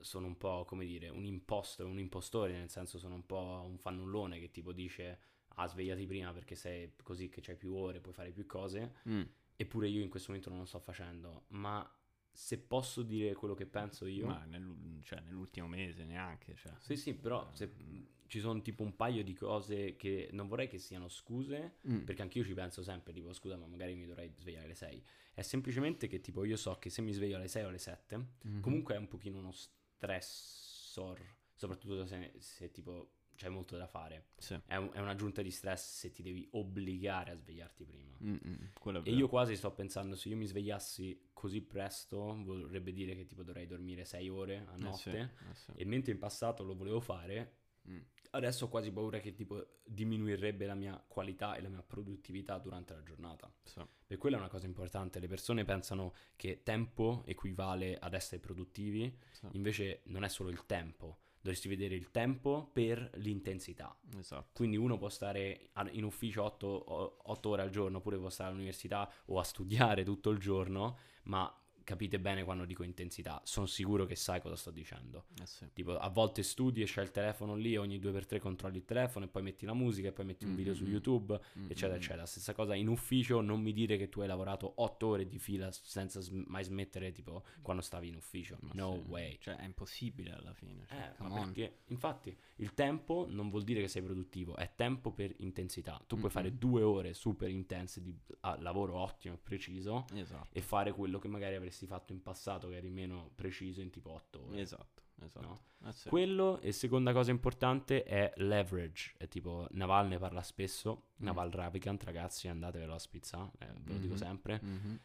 sono 0.00 0.26
un 0.26 0.36
po' 0.36 0.64
come 0.66 0.84
dire 0.84 1.08
un 1.08 1.24
imposto, 1.24 1.86
un 1.86 1.98
impostore 1.98 2.52
nel 2.52 2.68
senso 2.70 2.98
sono 2.98 3.14
un 3.14 3.24
po' 3.26 3.62
un 3.66 3.78
fannullone 3.78 4.38
che 4.38 4.50
tipo 4.50 4.72
dice 4.72 5.18
ah 5.58 5.66
svegliati 5.66 6.06
prima 6.06 6.32
perché 6.32 6.54
sei 6.54 6.92
così 7.02 7.28
che 7.28 7.40
c'hai 7.40 7.56
più 7.56 7.74
ore, 7.74 8.00
puoi 8.00 8.14
fare 8.14 8.30
più 8.32 8.46
cose 8.46 8.94
Mm. 9.08 9.22
eppure 9.56 9.88
io 9.88 10.02
in 10.02 10.08
questo 10.08 10.28
momento 10.30 10.50
non 10.50 10.60
lo 10.60 10.64
sto 10.66 10.78
facendo 10.78 11.44
ma 11.48 11.88
se 12.30 12.58
posso 12.58 13.02
dire 13.02 13.32
quello 13.34 13.54
che 13.54 13.64
penso 13.66 14.04
io 14.06 14.26
Ma 14.26 14.44
nell'u- 14.44 15.00
cioè, 15.02 15.20
nell'ultimo 15.20 15.66
mese 15.68 16.04
neanche. 16.04 16.54
Cioè. 16.54 16.70
Sì, 16.80 16.94
sì, 16.94 17.14
però 17.14 17.48
se 17.54 17.72
Mm. 17.82 18.02
ci 18.26 18.40
sono 18.40 18.60
tipo 18.60 18.82
un 18.82 18.94
paio 18.94 19.24
di 19.24 19.32
cose 19.32 19.96
che 19.96 20.28
non 20.32 20.46
vorrei 20.46 20.68
che 20.68 20.76
siano 20.78 21.08
scuse, 21.08 21.76
Mm. 21.88 22.02
perché 22.04 22.20
anch'io 22.20 22.44
ci 22.44 22.52
penso 22.52 22.82
sempre, 22.82 23.14
tipo 23.14 23.32
scusa, 23.32 23.56
ma 23.56 23.66
magari 23.66 23.94
mi 23.94 24.04
dovrei 24.04 24.30
svegliare 24.36 24.66
alle 24.66 24.74
6. 24.74 25.02
È 25.32 25.40
semplicemente 25.40 26.08
che 26.08 26.20
tipo 26.20 26.44
io 26.44 26.56
so 26.58 26.78
che 26.78 26.90
se 26.90 27.00
mi 27.00 27.12
sveglio 27.14 27.36
alle 27.36 27.48
6 27.48 27.64
o 27.64 27.68
alle 27.68 27.78
7, 27.78 28.16
Mhm. 28.42 28.60
comunque 28.60 28.94
è 28.94 28.98
un 28.98 29.08
pochino 29.08 29.38
uno 29.38 29.52
stressor, 29.52 31.18
soprattutto 31.54 32.04
se, 32.04 32.34
se 32.38 32.70
tipo 32.70 33.12
c'hai 33.36 33.50
molto 33.50 33.76
da 33.76 33.86
fare. 33.86 34.28
Sì. 34.36 34.58
È, 34.66 34.76
un- 34.76 34.90
è 34.92 34.98
un'aggiunta 35.00 35.42
di 35.42 35.50
stress 35.50 35.98
se 35.98 36.10
ti 36.12 36.22
devi 36.22 36.46
obbligare 36.52 37.30
a 37.32 37.36
svegliarti 37.36 37.84
prima. 37.84 38.16
Mm, 38.22 38.36
mm, 38.46 38.54
quello 38.80 39.02
è 39.02 39.08
E 39.08 39.12
io 39.12 39.28
quasi 39.28 39.54
sto 39.56 39.70
pensando, 39.72 40.16
se 40.16 40.28
io 40.28 40.36
mi 40.36 40.46
svegliassi 40.46 41.28
così 41.32 41.60
presto, 41.60 42.18
vorrebbe 42.42 42.92
dire 42.92 43.14
che 43.14 43.26
tipo 43.26 43.42
dovrei 43.42 43.66
dormire 43.66 44.04
6 44.04 44.28
ore 44.28 44.64
a 44.66 44.72
Eh 44.74 44.76
sì, 44.76 44.82
notte. 44.82 45.18
eh 45.50 45.54
sì. 45.54 45.72
E 45.76 45.84
mentre 45.84 46.12
in 46.12 46.18
passato 46.18 46.64
lo 46.64 46.74
volevo 46.74 47.00
fare, 47.00 47.58
Mm. 47.88 47.98
adesso 48.30 48.64
ho 48.64 48.68
quasi 48.68 48.90
paura 48.90 49.20
che 49.20 49.32
tipo 49.32 49.64
diminuirebbe 49.84 50.66
la 50.66 50.74
mia 50.74 51.00
qualità 51.06 51.54
e 51.54 51.60
la 51.62 51.68
mia 51.68 51.82
produttività 51.84 52.58
durante 52.58 52.94
la 52.94 53.02
giornata. 53.04 53.48
Sì. 53.62 53.80
Per 54.04 54.18
quella 54.18 54.36
è 54.36 54.40
una 54.40 54.48
cosa 54.48 54.66
importante. 54.66 55.20
Le 55.20 55.28
persone 55.28 55.64
pensano 55.64 56.12
che 56.34 56.62
tempo 56.64 57.22
equivale 57.26 57.96
ad 57.96 58.14
essere 58.14 58.40
produttivi, 58.40 59.16
invece 59.52 60.00
non 60.06 60.24
è 60.24 60.28
solo 60.28 60.48
il 60.50 60.66
tempo. 60.66 61.18
Dovresti 61.46 61.68
vedere 61.68 61.94
il 61.94 62.10
tempo 62.10 62.68
per 62.72 63.08
l'intensità. 63.18 63.96
Esatto. 64.18 64.48
Quindi 64.52 64.76
uno 64.76 64.98
può 64.98 65.08
stare 65.08 65.70
in 65.92 66.02
ufficio 66.02 66.42
8, 66.42 67.48
ore 67.48 67.62
al 67.62 67.70
giorno, 67.70 67.98
oppure 67.98 68.18
può 68.18 68.30
stare 68.30 68.50
all'università 68.50 69.08
o 69.26 69.38
a 69.38 69.44
studiare 69.44 70.02
tutto 70.02 70.30
il 70.30 70.38
giorno, 70.38 70.98
ma 71.24 71.48
capite 71.86 72.18
bene 72.18 72.42
quando 72.42 72.64
dico 72.64 72.82
intensità. 72.82 73.40
Sono 73.44 73.66
sicuro 73.66 74.04
che 74.06 74.16
sai 74.16 74.40
cosa 74.40 74.56
sto 74.56 74.70
dicendo. 74.72 75.26
Eh 75.40 75.46
sì. 75.46 75.66
Tipo, 75.72 75.96
a 75.96 76.08
volte 76.08 76.42
studi 76.42 76.82
e 76.82 76.84
c'è 76.84 77.00
il 77.00 77.12
telefono 77.12 77.54
lì, 77.54 77.76
ogni 77.76 77.98
due 78.00 78.10
per 78.10 78.26
tre 78.26 78.40
controlli 78.40 78.78
il 78.78 78.84
telefono 78.84 79.24
e 79.24 79.28
poi 79.28 79.42
metti 79.42 79.64
la 79.64 79.72
musica 79.72 80.08
e 80.08 80.12
poi 80.12 80.24
metti 80.24 80.44
un 80.44 80.54
video 80.56 80.74
su. 80.74 80.84
YouTube, 80.84 81.40
Mm, 81.58 81.70
eccetera, 81.70 81.94
eccetera. 81.96 82.26
Stessa 82.26 82.52
cosa 82.54 82.74
in 82.74 82.88
ufficio, 82.88 83.40
non 83.40 83.60
mi 83.62 83.72
dire 83.72 83.96
che 83.96 84.08
tu 84.08 84.20
hai 84.20 84.26
lavorato 84.26 84.72
otto 84.82 85.06
ore 85.06 85.28
di 85.28 85.38
fila 85.38 85.70
senza 85.70 86.20
sm- 86.20 86.44
mai 86.48 86.64
smettere, 86.64 87.12
tipo, 87.12 87.44
quando 87.62 87.82
stavi 87.82 88.08
in 88.08 88.16
ufficio. 88.16 88.58
Ma 88.62 88.70
no 88.74 89.00
sì. 89.04 89.08
way. 89.10 89.36
Cioè, 89.40 89.56
è 89.56 89.64
impossibile 89.64 90.32
alla 90.32 90.52
fine. 90.52 90.84
Cioè, 90.88 91.14
Eh, 91.20 91.28
perché, 91.28 91.78
infatti, 91.86 92.36
il 92.56 92.74
tempo 92.74 93.26
non 93.28 93.48
vuol 93.48 93.62
dire 93.62 93.80
che 93.80 93.88
sei 93.88 94.02
produttivo, 94.02 94.56
è 94.56 94.72
tempo 94.74 95.12
per 95.12 95.32
intensità. 95.38 95.94
Tu 96.06 96.16
puoi 96.16 96.22
Mm-mm. 96.22 96.30
fare 96.30 96.56
due 96.58 96.82
ore 96.82 97.14
super 97.14 97.48
intense 97.48 98.02
di 98.02 98.12
a 98.40 98.56
lavoro 98.60 98.94
ottimo 98.98 99.34
e 99.34 99.38
preciso 99.38 100.04
Esatto. 100.14 100.48
e 100.52 100.60
fare 100.60 100.92
quello 100.92 101.18
che 101.18 101.28
magari 101.28 101.54
avresti 101.54 101.75
fatto 101.84 102.12
in 102.14 102.22
passato, 102.22 102.68
che 102.68 102.76
eri 102.76 102.88
meno 102.88 103.30
preciso 103.34 103.82
in 103.82 103.90
tipo 103.90 104.12
otto 104.12 104.46
ore. 104.46 104.60
Esatto, 104.60 105.02
esatto. 105.20 105.46
No? 105.46 105.88
Eh 105.88 105.92
sì. 105.92 106.08
Quello 106.08 106.58
e 106.60 106.72
seconda 106.72 107.12
cosa 107.12 107.30
importante 107.30 108.04
è 108.04 108.32
leverage, 108.36 109.12
è 109.18 109.28
tipo 109.28 109.66
Naval 109.72 110.06
ne 110.08 110.18
parla 110.18 110.42
spesso, 110.42 111.08
Mm. 111.20 111.24
Naval 111.24 111.50
Ravikant 111.50 112.02
ragazzi 112.04 112.46
andatevelo 112.48 112.94
a 112.94 112.98
spizzare, 112.98 113.50
eh, 113.58 113.66
ve 113.82 113.92
lo 113.92 113.98
dico 113.98 114.12
Mhm. 114.14 114.18
sempre. 114.18 114.60
Mhm. 114.62 115.00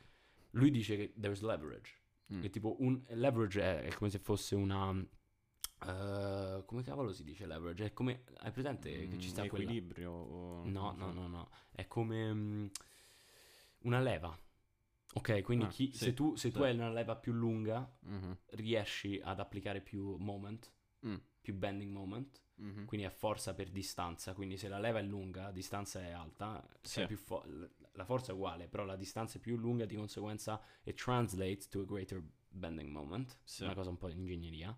Lui 0.51 0.71
dice 0.71 0.95
che 0.95 1.13
there's 1.19 1.41
leverage, 1.41 1.95
Mm. 2.33 2.41
che 2.41 2.49
tipo 2.49 2.75
un 2.79 3.01
leverage 3.09 3.61
è, 3.61 3.81
è 3.83 3.93
come 3.93 4.09
se 4.09 4.19
fosse 4.19 4.55
una... 4.55 4.93
eh, 5.83 6.63
come 6.65 6.83
cavolo 6.83 7.11
si 7.11 7.23
dice 7.23 7.45
leverage? 7.45 7.85
È 7.85 7.93
come... 7.93 8.23
Hai 8.39 8.51
presente 8.51 9.07
che 9.07 9.17
ci 9.19 9.29
sta 9.29 9.43
Mm, 9.43 9.47
quella... 9.47 9.63
equilibrio 9.63 10.11
o... 10.11 10.63
No, 10.69 10.91
no, 10.97 11.11
no, 11.11 11.27
no, 11.27 11.49
è 11.71 11.87
come 11.87 12.33
mm, 12.33 12.67
una 13.83 13.99
leva. 13.99 14.37
Ok, 15.13 15.41
quindi 15.41 15.65
Ah, 15.65 15.69
chi- 15.69 15.91
sì, 15.91 15.97
se 16.05 16.13
tu, 16.13 16.35
se 16.35 16.51
tu 16.51 16.59
sì. 16.59 16.65
hai 16.65 16.73
una 16.73 16.89
leva 16.91 17.15
più 17.15 17.33
lunga, 17.33 17.97
Mhm, 18.01 18.37
riesci 18.51 19.19
ad 19.23 19.39
applicare 19.39 19.81
più 19.81 20.15
moment, 20.17 20.71
Mm. 21.05 21.15
più 21.41 21.53
bending 21.55 21.91
moment, 21.91 22.41
mhm. 22.55 22.85
quindi 22.85 23.05
è 23.05 23.09
forza 23.09 23.53
per 23.53 23.69
distanza, 23.71 24.33
quindi 24.33 24.55
se 24.57 24.67
la 24.67 24.77
leva 24.79 24.99
è 24.99 25.03
lunga, 25.03 25.43
la 25.43 25.51
distanza 25.51 25.99
è 25.99 26.11
alta, 26.11 26.65
Sì. 26.81 27.05
fo- 27.15 27.43
la 27.93 28.05
forza 28.05 28.31
è 28.31 28.35
uguale, 28.35 28.67
però 28.67 28.85
la 28.85 28.95
distanza 28.95 29.37
è 29.37 29.41
più 29.41 29.57
lunga, 29.57 29.85
di 29.85 29.95
conseguenza 29.95 30.61
it 30.83 30.95
translates 31.01 31.67
to 31.67 31.81
a 31.81 31.85
greater 31.85 32.23
bending 32.47 32.89
moment, 32.89 33.37
una 33.61 33.73
cosa 33.73 33.89
un 33.89 33.97
po' 33.97 34.07
di 34.09 34.13
ingegneria, 34.17 34.77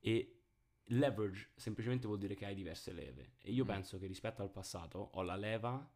e 0.00 0.42
leverage 0.90 1.50
semplicemente 1.56 2.06
vuol 2.06 2.18
dire 2.18 2.34
che 2.34 2.46
hai 2.46 2.54
diverse 2.54 2.92
leve, 2.92 3.34
e 3.40 3.50
io 3.52 3.64
Mm. 3.64 3.68
penso 3.68 3.98
che 3.98 4.06
rispetto 4.06 4.42
al 4.42 4.50
passato 4.50 4.98
ho 4.98 5.22
la 5.22 5.36
leva 5.36 5.90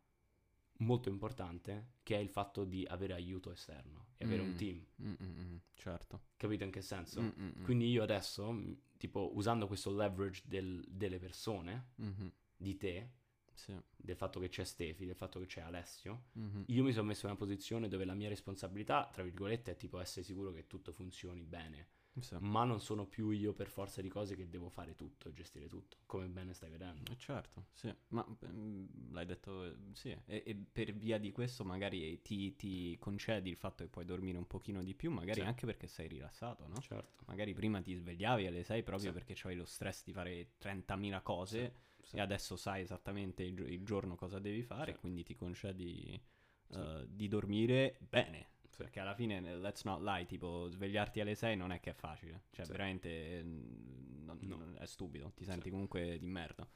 molto 0.83 1.09
importante 1.09 1.93
che 2.03 2.17
è 2.17 2.19
il 2.19 2.29
fatto 2.29 2.65
di 2.65 2.85
avere 2.89 3.13
aiuto 3.15 3.51
esterno 3.53 4.09
e 4.17 4.25
avere 4.25 4.43
un 4.43 4.51
Mm. 4.51 4.57
team, 4.57 4.87
Mm, 5.03 5.13
mm, 5.23 5.41
mm, 5.41 5.57
Certo. 5.75 6.21
capito 6.37 6.65
in 6.65 6.71
che 6.71 6.83
senso? 6.83 7.21
Mm, 7.23 7.29
mm, 7.39 7.51
mm. 7.59 7.65
Quindi 7.65 7.91
io 7.91 8.03
adesso, 8.03 8.55
tipo 8.97 9.35
usando 9.35 9.67
questo 9.67 9.93
leverage 9.95 10.43
del- 10.45 10.85
delle 10.89 11.19
persone, 11.19 11.91
Mhm, 11.97 12.33
di 12.57 12.77
te, 12.77 13.11
Sì. 13.55 13.75
del 13.97 14.17
fatto 14.17 14.41
che 14.41 14.49
c'è 14.49 14.65
Stefi, 14.65 15.05
del 15.07 15.15
fatto 15.17 15.39
che 15.41 15.47
c'è 15.47 15.61
Alessio, 15.61 16.25
Mhm. 16.35 16.65
io 16.67 16.83
mi 16.85 16.93
sono 16.93 17.07
messo 17.07 17.27
in 17.27 17.33
una 17.33 17.39
posizione 17.41 17.89
dove 17.89 18.05
la 18.05 18.15
mia 18.15 18.29
responsabilità, 18.29 19.09
tra 19.13 19.23
virgolette, 19.23 19.73
è 19.73 19.77
tipo 19.77 19.99
essere 19.99 20.25
sicuro 20.25 20.53
che 20.53 20.67
tutto 20.67 20.93
funzioni 20.93 21.43
bene, 21.45 21.89
Sì. 22.21 22.37
ma 22.41 22.65
non 22.65 22.79
sono 22.81 23.07
più 23.07 23.31
io 23.31 23.53
per 23.55 23.69
forza 23.69 24.03
di 24.03 24.09
cose 24.09 24.37
che 24.37 24.49
devo 24.49 24.69
fare 24.69 24.95
tutto 24.95 25.29
e 25.29 25.33
gestire 25.33 25.67
tutto, 25.67 25.97
come 26.07 26.29
bene 26.29 26.53
stai 26.53 26.69
vedendo. 26.71 27.11
Eh, 27.11 27.17
Certo, 27.17 27.67
sì, 27.73 27.93
ma 28.09 28.25
ehm, 28.43 29.13
l'hai 29.13 29.25
detto, 29.25 29.75
sì, 29.93 30.11
e, 30.27 30.43
e 30.45 30.55
per 30.71 30.93
via 30.93 31.19
di 31.19 31.33
questo 31.33 31.65
magari 31.65 32.21
ti, 32.21 32.55
ti 32.57 32.97
concedi 32.99 33.49
il 33.49 33.57
fatto 33.57 33.83
che 33.83 33.89
puoi 33.89 34.05
dormire 34.05 34.37
un 34.37 34.47
pochino 34.47 34.83
di 34.83 34.95
più, 34.95 35.11
magari 35.11 35.41
Sì. 35.41 35.47
anche 35.47 35.65
perché 35.65 35.87
sei 35.87 36.09
rilassato, 36.09 36.67
no? 36.69 36.81
Certo. 36.81 37.25
Magari 37.27 37.55
prima 37.55 37.81
ti 37.81 37.95
svegliavi 37.95 38.47
alle 38.47 38.63
6 38.63 38.83
proprio 38.83 39.09
Sì. 39.09 39.15
perché 39.15 39.35
avevi 39.45 39.61
lo 39.61 39.65
stress 39.67 40.05
di 40.05 40.13
fare 40.13 40.51
30.000 40.59 41.23
cose 41.23 41.75
e 42.11 42.21
adesso 42.21 42.57
sai 42.57 42.83
esattamente 42.83 43.43
il, 43.43 43.59
il 43.61 43.83
giorno 43.85 44.17
cosa 44.17 44.39
devi 44.39 44.63
fare, 44.63 44.93
Sì. 44.93 44.99
quindi 45.01 45.23
ti 45.23 45.35
concedi 45.35 46.21
eh, 46.75 47.07
di 47.09 47.27
dormire 47.29 47.97
bene. 48.01 48.49
Sì. 48.73 48.83
Perché 48.83 49.01
alla 49.01 49.15
fine, 49.15 49.37
eh, 49.47 49.57
let's 49.57 49.85
not 49.85 50.01
lie, 50.01 50.25
tipo 50.27 50.67
svegliarti 50.69 51.21
alle 51.21 51.35
6 51.35 51.57
non 51.57 51.73
è 51.73 51.81
che 51.81 51.91
è 51.91 51.95
facile. 51.95 52.45
Cioè, 52.51 52.65
Sì. 52.65 52.71
veramente 52.73 53.09
eh, 53.39 53.43
non- 53.43 54.39
No. 54.41 54.57
non- 54.57 54.77
è 54.79 54.87
stupido, 54.87 55.31
ti 55.35 55.45
senti 55.45 55.65
Sì. 55.65 55.71
comunque 55.71 56.19
di 56.19 56.27
merda. 56.29 56.67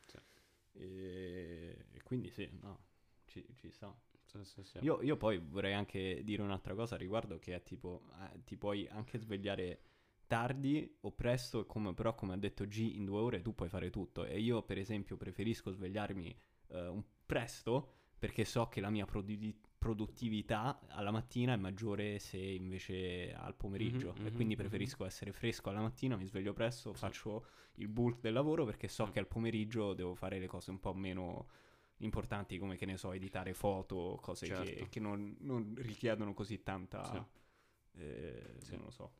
E, 0.72 1.86
e 1.90 2.02
quindi 2.02 2.30
sì, 2.30 2.48
no, 2.60 2.78
ci, 3.24 3.44
ci 3.56 3.70
sta. 3.70 3.94
Io, 4.80 5.00
io 5.00 5.16
poi 5.16 5.38
vorrei 5.38 5.72
anche 5.72 6.22
dire 6.22 6.42
un'altra 6.42 6.74
cosa 6.74 6.96
riguardo 6.96 7.38
che 7.38 7.54
è 7.54 7.62
tipo, 7.62 8.02
eh, 8.20 8.42
ti 8.44 8.56
puoi 8.58 8.86
anche 8.88 9.18
svegliare 9.18 9.80
tardi 10.26 10.98
o 11.02 11.12
presto, 11.12 11.64
come, 11.64 11.94
però 11.94 12.14
come 12.14 12.34
ha 12.34 12.36
detto 12.36 12.66
G, 12.66 12.92
in 12.96 13.04
due 13.06 13.20
ore 13.20 13.40
tu 13.40 13.54
puoi 13.54 13.68
fare 13.70 13.88
tutto. 13.88 14.24
E 14.26 14.38
io 14.40 14.62
per 14.62 14.76
esempio 14.78 15.16
preferisco 15.16 15.70
svegliarmi 15.70 16.38
eh, 16.68 17.02
presto 17.24 17.92
perché 18.18 18.44
so 18.44 18.68
che 18.68 18.80
la 18.80 18.90
mia 18.90 19.06
produdi- 19.06 19.58
produttività 19.86 20.80
alla 20.88 21.12
mattina 21.12 21.52
è 21.52 21.56
maggiore 21.56 22.18
se 22.18 22.38
invece 22.38 23.32
al 23.32 23.54
pomeriggio. 23.54 24.14
Mhm, 24.18 24.26
e 24.26 24.30
mhm, 24.30 24.34
quindi 24.34 24.54
mhm. 24.54 24.60
preferisco 24.60 25.04
essere 25.04 25.32
fresco 25.32 25.70
alla 25.70 25.80
mattina, 25.80 26.16
mi 26.16 26.26
sveglio 26.26 26.52
presto, 26.52 26.92
Sì. 26.92 26.98
faccio 26.98 27.46
il 27.74 27.88
bulk 27.88 28.20
del 28.20 28.32
lavoro 28.32 28.64
perché 28.64 28.88
so 28.88 29.06
Mm. 29.06 29.10
che 29.10 29.18
al 29.20 29.28
pomeriggio 29.28 29.94
devo 29.94 30.14
fare 30.14 30.38
le 30.40 30.46
cose 30.48 30.70
un 30.70 30.80
po' 30.80 30.92
meno 30.94 31.46
importanti 31.98 32.58
come 32.58 32.76
che 32.76 32.84
ne 32.86 32.96
so, 32.96 33.12
editare 33.12 33.54
foto, 33.54 34.18
cose 34.20 34.46
che, 34.46 34.54
Certo. 34.54 34.86
che 34.90 35.00
non, 35.00 35.36
non 35.40 35.74
richiedono 35.76 36.34
così 36.34 36.62
tanta... 36.62 37.02
Sì. 37.04 38.00
eh, 38.00 38.54
Sì. 38.58 38.72
Non 38.74 38.84
lo 38.84 38.90
so, 38.90 39.12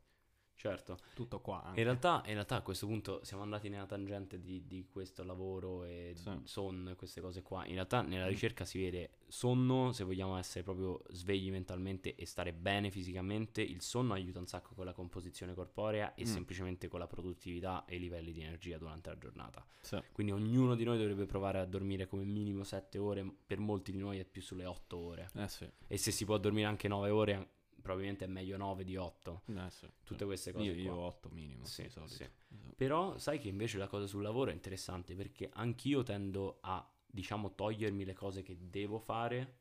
Certo. 0.57 0.97
tutto 1.13 1.39
qua 1.39 1.63
anche. 1.63 1.79
In 1.79 1.85
realtà, 1.85 2.21
in 2.25 2.33
realtà 2.33 2.55
a 2.55 2.61
questo 2.61 2.87
punto 2.87 3.23
siamo 3.23 3.43
andati 3.43 3.69
nella 3.69 3.85
tangente 3.85 4.39
di, 4.41 4.65
di 4.67 4.87
questo 4.91 5.23
lavoro 5.23 5.83
e 5.83 6.13
Sì. 6.15 6.31
sonno 6.43 6.89
e 6.89 6.95
queste 6.95 7.21
cose 7.21 7.43
qua. 7.43 7.63
In 7.67 7.73
realtà 7.75 8.01
nella 8.01 8.25
Mm. 8.25 8.29
ricerca 8.29 8.65
si 8.65 8.79
vede 8.81 9.11
sonno, 9.27 9.91
se 9.91 10.03
vogliamo 10.03 10.35
essere 10.37 10.63
proprio 10.63 11.01
svegli 11.09 11.51
mentalmente 11.51 12.15
e 12.15 12.25
stare 12.25 12.53
bene 12.53 12.89
fisicamente, 12.89 13.61
il 13.61 13.81
sonno 13.81 14.13
aiuta 14.13 14.39
un 14.39 14.47
sacco 14.47 14.73
con 14.73 14.85
la 14.85 14.93
composizione 14.93 15.53
corporea 15.53 16.15
e 16.15 16.23
Mm. 16.23 16.25
semplicemente 16.25 16.87
con 16.87 16.99
la 16.99 17.07
produttività 17.07 17.85
e 17.85 17.95
i 17.97 17.99
livelli 17.99 18.31
di 18.31 18.41
energia 18.41 18.77
durante 18.79 19.09
la 19.09 19.17
giornata. 19.17 19.65
Sì. 19.81 20.01
Quindi 20.11 20.31
ognuno 20.33 20.75
di 20.75 20.83
noi 20.83 20.97
dovrebbe 20.97 21.25
provare 21.27 21.59
a 21.59 21.65
dormire 21.65 22.07
come 22.07 22.23
minimo 22.23 22.63
7 22.63 22.97
ore, 22.97 23.23
per 23.45 23.59
molti 23.59 23.91
di 23.91 23.99
noi 23.99 24.17
è 24.19 24.25
più 24.25 24.41
sulle 24.41 24.65
8 24.65 24.97
ore. 24.97 25.29
Eh 25.35 25.47
sì, 25.47 25.69
E 25.87 25.97
se 25.97 26.09
si 26.11 26.25
può 26.25 26.37
dormire 26.39 26.65
anche 26.67 26.87
9 26.87 27.09
ore, 27.11 27.49
probabilmente 27.87 28.25
è 28.25 28.27
meglio 28.27 28.57
9 28.57 28.83
di 28.83 28.97
8. 28.97 29.41
eh 29.47 29.69
sì. 29.69 29.87
Tutte 30.03 30.25
queste 30.25 30.51
cose 30.51 30.65
Io, 30.65 30.73
qua. 30.73 30.81
io 30.81 30.95
8 30.97 31.29
minimo, 31.29 31.63
Sì, 31.65 31.87
sì. 31.89 31.99
Esatto. 32.03 32.35
Però 32.75 33.17
sai 33.17 33.39
che 33.39 33.47
invece 33.47 33.77
la 33.77 33.87
cosa 33.87 34.05
sul 34.05 34.21
lavoro 34.21 34.51
è 34.51 34.53
interessante 34.53 35.15
perché 35.15 35.49
anch'io 35.53 36.03
tendo 36.03 36.57
a, 36.61 36.85
diciamo, 37.05 37.55
togliermi 37.55 38.03
le 38.03 38.13
cose 38.13 38.43
che 38.43 38.57
devo 38.59 38.99
fare 38.99 39.55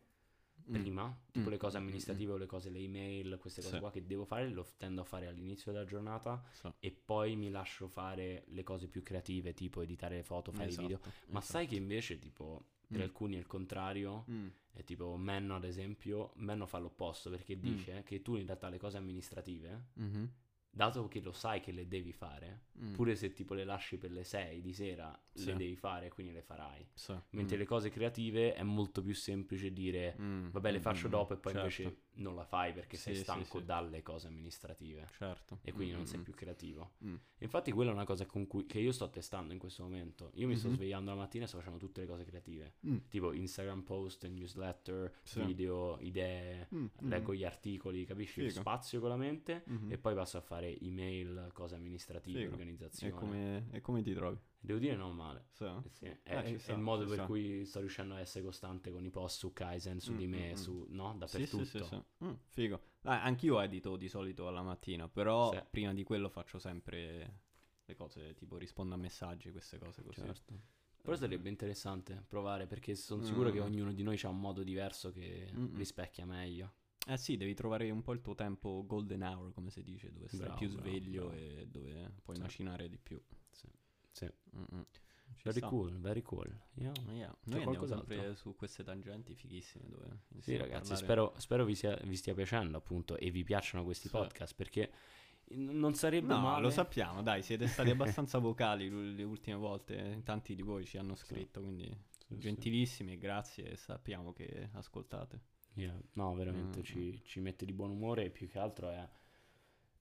Mm. 0.68 0.72
prima, 0.72 1.20
tipo 1.30 1.46
Mm, 1.48 1.50
le 1.52 1.56
cose 1.58 1.76
mm, 1.76 1.80
mm, 1.80 1.84
amministrative 1.84 2.32
o 2.32 2.36
le 2.38 2.46
cose, 2.46 2.70
le 2.70 2.78
email, 2.80 3.36
queste 3.38 3.60
cose 3.62 3.74
Sì. 3.74 3.78
qua 3.80 3.90
che 3.92 4.04
devo 4.04 4.24
fare, 4.24 4.48
lo 4.48 4.66
tendo 4.76 5.02
a 5.02 5.04
fare 5.04 5.28
all'inizio 5.28 5.70
della 5.70 5.84
giornata 5.84 6.42
Sì. 6.50 6.68
e 6.80 6.90
poi 6.90 7.36
mi 7.36 7.50
lascio 7.50 7.86
fare 7.86 8.42
le 8.48 8.64
cose 8.64 8.88
più 8.88 9.02
creative, 9.04 9.54
tipo 9.54 9.80
editare 9.82 10.16
le 10.16 10.22
foto, 10.24 10.50
fare 10.50 10.72
i 10.72 10.76
video. 10.76 10.96
Esatto, 10.98 11.10
Ma 11.28 11.38
esatto. 11.38 11.52
sai 11.58 11.66
che 11.68 11.76
invece, 11.76 12.18
tipo, 12.18 12.64
per 12.87 12.99
Mm. 12.99 13.03
alcuni 13.03 13.35
è 13.37 13.38
il 13.38 13.46
contrario, 13.46 14.25
Mm. 14.31 14.46
è 14.72 14.85
tipo 14.85 15.16
Menno 15.16 15.57
ad 15.57 15.64
esempio, 15.64 16.33
Menno 16.37 16.66
fa 16.66 16.79
l'opposto 16.79 17.31
perché 17.31 17.59
dice 17.59 18.03
che 18.05 18.22
tu 18.22 18.37
in 18.37 18.46
realtà 18.46 18.68
le 18.68 18.79
cose 18.79 18.96
amministrative, 18.96 19.87
Mhm. 19.94 20.31
dato 20.70 21.09
che 21.09 21.20
lo 21.20 21.33
sai 21.33 21.61
che 21.61 21.72
le 21.72 21.88
devi 21.88 22.12
fare, 22.12 22.66
Mm. 22.79 22.92
pure 22.94 23.16
se 23.16 23.33
tipo 23.33 23.55
le 23.55 23.64
lasci 23.64 23.96
per 23.96 24.11
le 24.12 24.25
6 24.25 24.61
di 24.61 24.72
sera, 24.75 25.18
Sì. 25.33 25.46
le 25.46 25.57
devi 25.57 25.75
fare, 25.77 26.11
quindi 26.11 26.33
le 26.33 26.42
farai. 26.42 26.87
Sì. 26.92 27.14
Mentre 27.31 27.57
Mm. 27.57 27.59
le 27.61 27.64
cose 27.66 27.88
creative 27.90 28.55
è 28.55 28.62
molto 28.62 29.03
più 29.03 29.14
semplice 29.14 29.72
dire 29.72 30.16
Mm, 30.20 30.51
vabbè 30.51 30.70
le 30.70 30.79
mm, 30.79 30.83
faccio 30.83 31.09
mm, 31.09 31.11
dopo 31.11 31.33
e 31.33 31.37
poi 31.38 31.53
certo. 31.53 31.66
invece 31.83 32.01
non 32.16 32.35
la 32.35 32.44
fai 32.44 32.72
perché 32.72 32.96
sei 32.96 33.12
Sì, 33.14 33.18
sì, 33.18 33.24
stanco 33.24 33.59
sì. 33.61 33.64
dalle 33.64 34.02
cose 34.02 34.26
amministrative 34.26 35.07
Certo. 35.16 35.59
e 35.62 35.72
quindi 35.72 35.92
Mm, 35.92 35.96
non 35.96 36.05
mm, 36.05 36.09
sei 36.09 36.18
mm. 36.18 36.22
più 36.22 36.35
creativo. 36.35 36.90
Mm. 37.05 37.14
Infatti 37.38 37.72
quella 37.72 37.90
è 37.90 37.94
una 37.94 38.05
cosa 38.05 38.26
con 38.26 38.46
cui, 38.46 38.66
che 38.66 38.79
io 38.79 38.92
sto 38.92 39.09
testando 39.11 39.52
in 39.52 39.59
questo 39.59 39.83
momento. 39.83 40.31
Io 40.35 40.46
mi 40.46 40.57
sto 40.57 40.68
Mhm. 40.68 40.74
svegliando 40.74 41.11
la 41.11 41.16
mattina 41.16 41.44
e 41.44 41.46
sto 41.46 41.59
facendo 41.59 41.79
tutte 41.79 42.00
le 42.00 42.07
cose 42.07 42.24
creative, 42.24 42.74
Mm. 42.87 42.96
tipo 43.09 43.33
Instagram 43.33 43.83
post, 43.83 44.26
newsletter, 44.26 45.12
Sì. 45.22 45.44
video, 45.44 45.98
idee, 46.00 46.68
Mm, 46.74 46.85
mm, 46.85 47.09
leggo 47.09 47.35
gli 47.35 47.44
articoli, 47.44 48.05
capisci? 48.05 48.40
Figo. 48.40 48.61
Spazio 48.61 49.00
con 49.00 49.09
la 49.11 49.16
mente 49.16 49.62
mhm. 49.66 49.92
e 49.92 49.98
poi 49.98 50.14
passo 50.14 50.38
a 50.38 50.40
fare 50.40 50.79
email, 50.81 51.50
cose 51.52 51.74
amministrative, 51.74 52.40
Figo. 52.40 52.52
organizzazione. 52.52 53.12
E 53.12 53.16
come, 53.16 53.66
e 53.72 53.81
come 53.81 54.02
ti 54.02 54.12
trovi? 54.14 54.38
Devo 54.66 54.79
dire 54.81 54.96
non 54.96 55.14
male. 55.14 55.46
Sì? 55.52 55.64
Eh 55.64 55.88
sì, 55.90 56.05
è, 56.07 56.18
Eh, 56.24 56.42
è 56.42 56.59
sta, 56.59 56.72
il 56.72 56.81
modo 56.81 57.05
per 57.05 57.14
sta. 57.14 57.26
cui 57.26 57.64
sto 57.64 57.79
riuscendo 57.81 58.14
a 58.14 58.20
essere 58.20 58.44
costante 58.44 58.90
con 58.90 59.05
i 59.05 59.11
post 59.11 59.38
su 59.38 59.52
Kaizen, 59.52 60.00
su 60.00 60.12
Mm, 60.12 60.16
di 60.16 60.26
me, 60.26 60.48
mm, 60.48 60.50
mm. 60.50 60.55
su, 60.55 60.87
no? 60.90 61.14
Dappertutto. 61.16 61.64
sì, 61.64 61.79
sì, 61.79 61.85
sì. 61.85 62.24
Mm, 62.24 62.33
figo. 62.48 62.81
Ah, 63.02 63.22
anch'io 63.22 63.61
edito 63.61 63.96
di 63.96 64.09
solito 64.09 64.48
alla 64.48 64.62
mattina, 64.62 65.09
però 65.09 65.52
Sì. 65.52 65.62
prima 65.70 65.94
di 65.94 66.02
quello 66.02 66.29
faccio 66.29 66.59
sempre 66.59 67.40
le 67.85 67.94
cose 67.94 68.35
tipo 68.35 68.57
rispondo 68.57 68.94
a 68.94 68.98
messaggi, 68.98 69.52
queste 69.52 69.79
cose 69.79 70.02
così. 70.02 70.20
Certo. 70.22 70.61
Però 71.00 71.16
sarebbe 71.16 71.48
interessante 71.48 72.24
provare 72.26 72.66
perché 72.66 72.96
sono 72.96 73.22
sicuro 73.22 73.50
che 73.52 73.61
Mm. 73.61 73.62
ognuno 73.62 73.92
di 73.92 74.02
noi 74.02 74.18
ha 74.24 74.29
un 74.29 74.40
modo 74.40 74.64
diverso 74.64 75.12
che 75.12 75.48
Mm, 75.57 75.64
mm. 75.66 75.76
rispecchia 75.76 76.26
meglio. 76.26 76.72
Eh 77.07 77.16
sì, 77.16 77.37
devi 77.37 77.55
trovare 77.55 77.88
un 77.90 78.02
po' 78.02 78.12
il 78.12 78.20
tuo 78.20 78.35
tempo 78.35 78.85
golden 78.85 79.22
hour, 79.22 79.52
come 79.52 79.70
si 79.70 79.85
dice, 79.85 80.11
dove 80.12 80.26
stai 80.26 80.38
Bravo, 80.46 80.59
più 80.59 80.68
bravo, 80.68 80.88
sveglio 80.88 81.22
bravo. 81.26 81.37
e 81.37 81.66
dove 81.70 82.12
puoi 82.24 82.37
macinare 82.38 82.88
di 82.88 82.98
più. 82.98 83.22
Sì. 84.16 84.26
Sì. 85.35 85.42
Very 85.42 85.59
sta. 85.59 85.68
cool, 85.68 85.98
very 86.00 86.22
cool. 86.22 86.50
Yeah. 86.74 86.92
Yeah. 87.11 87.37
Noi 87.44 87.62
andiamo 87.62 87.87
sempre 87.87 88.35
su 88.35 88.55
queste 88.57 88.83
tangenti 88.83 89.35
fighissime 89.35 89.88
dove 89.88 90.20
Sì, 90.40 90.57
ragazzi, 90.57 90.88
parlare- 90.94 90.96
spero, 91.05 91.35
spero 91.37 91.64
vi, 91.64 91.74
sia- 91.74 91.96
vi 92.02 92.16
stia 92.16 92.35
piacendo 92.35 92.79
appunto 92.79 93.16
e 93.16 93.31
vi 93.31 93.44
piacciono 93.44 93.85
questi 93.85 94.09
Sì. 94.09 94.16
podcast 94.16 94.55
perché 94.55 94.90
non 95.50 95.94
sarebbe 95.94 96.33
No, 96.35 96.40
male. 96.40 96.62
lo 96.62 96.70
sappiamo, 96.70 97.22
dai, 97.22 97.42
siete 97.42 97.66
stati 97.68 97.90
abbastanza 97.90 98.38
vocali 98.40 99.14
le 99.14 99.22
ultime 99.22 99.57
volte, 99.57 100.20
tanti 100.24 100.55
di 100.55 100.62
voi 100.62 100.85
ci 100.85 100.96
hanno 100.98 101.14
scritto, 101.14 101.61
quindi 101.61 101.85
Sì, 101.85 102.24
sì. 102.35 102.38
gentilissimi 102.38 103.12
e 103.12 103.18
grazie 103.18 103.76
sappiamo 103.76 104.33
che 104.33 104.70
ascoltate. 104.72 105.40
Yeah. 105.74 105.96
No, 106.14 106.35
veramente 106.35 106.79
Mm, 106.81 106.83
ci, 106.83 107.20
ci 107.24 107.40
mette 107.40 107.64
di 107.66 107.72
buon 107.74 107.90
umore 107.90 108.24
e 108.24 108.31
più 108.31 108.48
che 108.48 108.59
altro 108.59 108.88
è, 108.90 109.07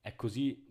è 0.05 0.15
così, 0.15 0.63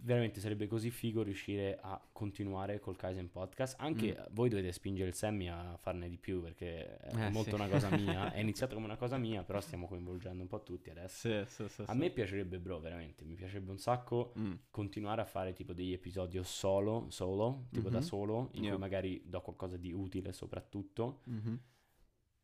veramente 0.00 0.40
sarebbe 0.40 0.66
così 0.66 0.90
figo 0.90 1.22
riuscire 1.22 1.78
a 1.78 2.00
continuare 2.10 2.80
col 2.80 2.96
Kaizen 2.96 3.30
Podcast. 3.30 3.76
Anche 3.80 4.16
Mm. 4.18 4.24
voi 4.30 4.48
dovete 4.48 4.72
spingere 4.72 5.10
il 5.10 5.14
Sammy 5.14 5.48
a 5.48 5.76
farne 5.76 6.08
di 6.08 6.16
più 6.16 6.40
perché 6.40 6.96
è 6.96 7.26
Eh, 7.26 7.28
molto 7.28 7.50
sì. 7.50 7.54
una 7.56 7.68
cosa 7.68 7.90
mia. 7.90 8.32
È 8.32 8.38
iniziato 8.40 8.72
come 8.74 8.86
una 8.86 8.96
cosa 8.96 9.18
mia, 9.18 9.42
però 9.44 9.60
stiamo 9.60 9.86
coinvolgendo 9.88 10.40
un 10.40 10.48
po' 10.48 10.62
tutti 10.62 10.88
adesso. 10.88 11.44
Sì, 11.44 11.44
sì, 11.46 11.68
sì. 11.68 11.82
A 11.86 11.92
me 11.92 12.08
piacerebbe, 12.08 12.58
bro, 12.58 12.80
veramente, 12.80 13.24
mi 13.26 13.34
piacerebbe 13.34 13.70
un 13.72 13.78
sacco 13.78 14.32
Mm, 14.38 14.52
continuare 14.70 15.20
a 15.20 15.26
fare 15.26 15.52
tipo 15.52 15.74
degli 15.74 15.92
episodi 15.92 16.40
solo, 16.42 17.08
solo, 17.10 17.66
tipo 17.70 17.90
da 17.90 17.98
Mhm. 17.98 18.04
solo, 18.04 18.48
in 18.52 18.62
Yeah. 18.62 18.70
cui 18.72 18.80
magari 18.80 19.22
do 19.26 19.42
qualcosa 19.42 19.76
di 19.76 19.92
utile 19.92 20.32
soprattutto. 20.32 21.20
mhm. 21.24 21.60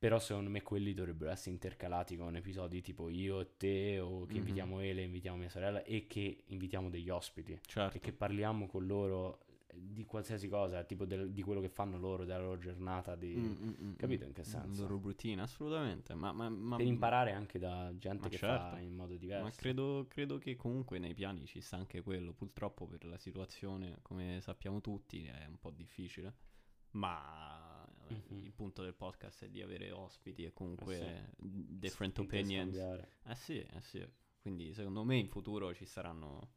Però 0.05 0.19
secondo 0.19 0.51
me 0.51 0.61
quelli 0.61 0.93
dovrebbero 0.93 1.31
essere 1.31 1.53
intercalati 1.53 2.15
con 2.19 2.37
episodi 2.37 2.83
tipo 2.83 3.09
io 3.09 3.41
e 3.41 3.57
te 3.57 3.99
o 4.01 4.27
che 4.27 4.33
Mhm. 4.33 4.39
invitiamo 4.39 4.81
Ele, 4.81 5.01
invitiamo 5.03 5.39
mia 5.39 5.49
sorella 5.49 5.83
e 5.83 6.07
che 6.07 6.43
invitiamo 6.49 6.91
degli 6.91 7.09
ospiti 7.09 7.59
Certo. 7.65 7.97
e 7.97 8.01
che 8.01 8.13
parliamo 8.13 8.67
con 8.67 8.85
loro 8.87 9.39
di 9.75 10.05
qualsiasi 10.05 10.47
cosa, 10.47 10.85
tipo 10.85 11.07
del- 11.07 11.33
di 11.33 11.41
quello 11.41 11.63
che 11.63 11.71
fanno 11.71 11.97
loro, 11.97 12.27
della 12.27 12.39
loro 12.43 12.59
giornata, 12.59 13.17
di- 13.17 13.35
Mm, 13.35 13.53
mm, 13.53 13.75
mm, 13.83 13.95
capito 13.97 14.25
in 14.27 14.33
che 14.35 14.43
La 14.43 14.47
senso? 14.47 14.83
loro 14.83 15.01
routine, 15.01 15.41
assolutamente. 15.41 16.13
Ma, 16.13 16.33
ma, 16.33 16.51
ma- 16.51 16.77
per 16.77 16.85
imparare 16.87 17.33
anche 17.33 17.59
da 17.59 17.91
gente 17.97 18.29
che 18.29 18.37
certo. 18.37 18.77
fa 18.77 18.81
in 18.81 18.95
modo 18.95 19.17
diverso. 19.17 19.43
Ma 19.45 19.51
credo, 19.53 20.05
credo 20.07 20.37
che 20.37 20.55
comunque 20.55 20.99
nei 20.99 21.15
piani 21.15 21.47
ci 21.47 21.63
sta 21.63 21.77
anche 21.77 22.03
quello. 22.03 22.35
Purtroppo 22.35 22.85
per 22.87 23.07
la 23.07 23.17
situazione, 23.17 24.01
come 24.03 24.39
sappiamo 24.43 24.83
tutti, 24.83 25.25
è 25.25 25.47
un 25.49 25.59
po' 25.59 25.71
difficile. 25.71 26.35
Ma 26.91 27.84
Mhm. 28.09 28.45
il 28.45 28.53
punto 28.53 28.83
del 28.83 28.95
podcast 28.95 29.45
è 29.45 29.49
di 29.49 29.63
avere 29.63 29.91
ospiti 29.91 30.45
e 30.45 30.53
comunque 30.53 30.97
Eh 30.97 31.31
different 31.39 32.19
Sì, 32.21 32.27
per 32.27 32.39
opinions. 32.41 32.77
Eh 33.25 33.35
sì, 33.35 33.61
eh 33.61 33.81
sì. 33.81 34.07
Quindi 34.41 34.75
secondo 34.75 35.05
me 35.05 35.17
in 35.17 35.29
futuro 35.29 35.73
ci 35.75 35.87
saranno 35.87 36.53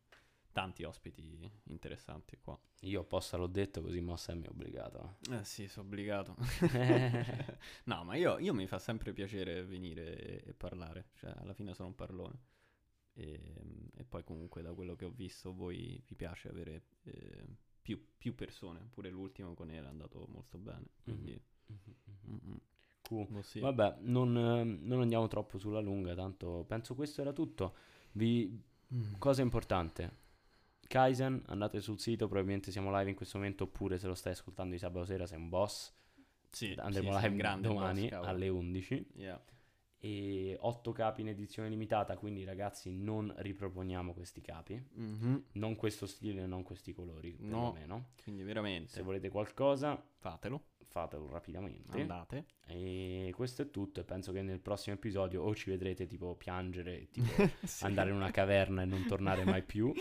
tanti 0.51 0.83
ospiti 0.83 1.49
interessanti 1.65 2.37
qua. 2.37 2.59
Io 2.81 3.01
apposta 3.01 3.37
l'ho 3.37 3.47
detto 3.47 3.81
così 3.81 4.01
Mossa 4.01 4.33
mi 4.33 4.45
ha 4.45 4.49
obbligato. 4.49 5.17
Eh 5.31 5.43
sì, 5.43 5.67
sono 5.67 5.85
obbligato. 5.85 6.35
no, 7.85 8.03
ma 8.03 8.15
io, 8.15 8.39
io 8.39 8.53
mi 8.53 8.65
fa 8.65 8.79
sempre 8.79 9.13
piacere 9.13 9.63
venire 9.63 10.17
e, 10.17 10.49
e 10.49 10.53
parlare, 10.53 11.09
cioè 11.13 11.31
alla 11.37 11.53
fine 11.53 11.73
sono 11.73 11.89
un 11.89 11.95
parlone. 11.95 12.39
E, 13.13 13.89
e 13.95 14.03
poi 14.03 14.23
comunque 14.23 14.61
da 14.61 14.73
quello 14.73 14.95
che 14.95 15.05
ho 15.05 15.11
visto 15.11 15.53
voi 15.53 16.01
vi 16.05 16.15
piace 16.15 16.49
avere 16.49 16.83
eh, 17.03 17.45
più, 17.87 18.05
più 18.17 18.35
persone, 18.35 18.85
pure 18.89 19.09
l'ultimo 19.09 19.53
con 19.53 19.71
è 19.71 19.77
andato 19.77 20.27
molto 20.29 20.57
bene. 20.57 20.87
Quindi, 21.03 21.41
mm, 21.71 22.35
mm, 22.49 22.55
Cool. 23.01 23.25
boh, 23.29 23.41
sì. 23.41 23.61
Vabbè, 23.61 23.99
non, 24.01 24.33
non 24.81 24.99
andiamo 24.99 25.27
troppo 25.27 25.57
sulla 25.57 25.79
lunga, 25.79 26.13
tanto 26.13 26.65
penso 26.67 26.95
questo 26.95 27.21
era 27.21 27.31
tutto. 27.31 27.75
Vi... 28.11 28.61
Mm. 28.93 29.13
Cosa 29.17 29.41
importante? 29.41 30.25
Kaizen, 30.85 31.43
andate 31.45 31.79
sul 31.79 31.97
sito, 31.97 32.27
probabilmente 32.27 32.71
siamo 32.71 32.93
live 32.97 33.09
in 33.09 33.15
questo 33.15 33.37
momento, 33.37 33.63
oppure 33.63 33.97
se 33.97 34.07
lo 34.07 34.15
stai 34.15 34.33
ascoltando 34.33 34.73
di 34.73 34.79
sabato 34.79 35.05
sera 35.05 35.25
sei 35.25 35.37
un 35.37 35.47
boss. 35.47 35.93
Sì, 36.49 36.73
Andremo 36.77 37.17
sì, 37.17 37.29
live 37.29 37.59
domani 37.61 38.09
boss, 38.09 38.25
alle 38.27 38.49
11. 38.49 39.07
Yeah. 39.15 39.41
E 39.99 40.55
8 40.59 40.91
capi 40.91 41.21
in 41.21 41.29
edizione 41.29 41.69
limitata, 41.69 42.15
quindi 42.17 42.43
ragazzi 42.43 42.91
non 42.91 43.33
riproponiamo 43.37 44.13
questi 44.13 44.41
capi. 44.41 44.81
Mhm. 44.93 45.43
Non 45.53 45.75
questo 45.75 46.05
stile, 46.05 46.45
non 46.45 46.61
questi 46.63 46.93
colori, 46.93 47.35
No. 47.39 47.71
perlomeno. 47.71 48.09
Quindi 48.21 48.43
veramente, 48.43 48.91
Se 48.91 49.01
volete 49.01 49.29
qualcosa, 49.29 49.99
fatelo, 50.19 50.65
fatelo 50.85 51.27
rapidamente. 51.31 51.99
andate. 51.99 52.45
E 52.67 53.31
questo 53.35 53.63
è 53.63 53.71
tutto. 53.71 53.99
E 54.01 54.03
penso 54.03 54.31
che 54.31 54.43
nel 54.43 54.59
prossimo 54.59 54.95
episodio 54.95 55.41
o 55.41 55.55
ci 55.55 55.71
vedrete 55.71 56.05
tipo 56.05 56.35
piangere, 56.35 57.07
tipo 57.09 57.49
Sì. 57.63 57.85
andare 57.85 58.11
in 58.11 58.15
una 58.17 58.29
caverna 58.29 58.83
e 58.83 58.85
non 58.85 59.03
tornare 59.07 59.45
mai 59.45 59.63
più. 59.63 59.91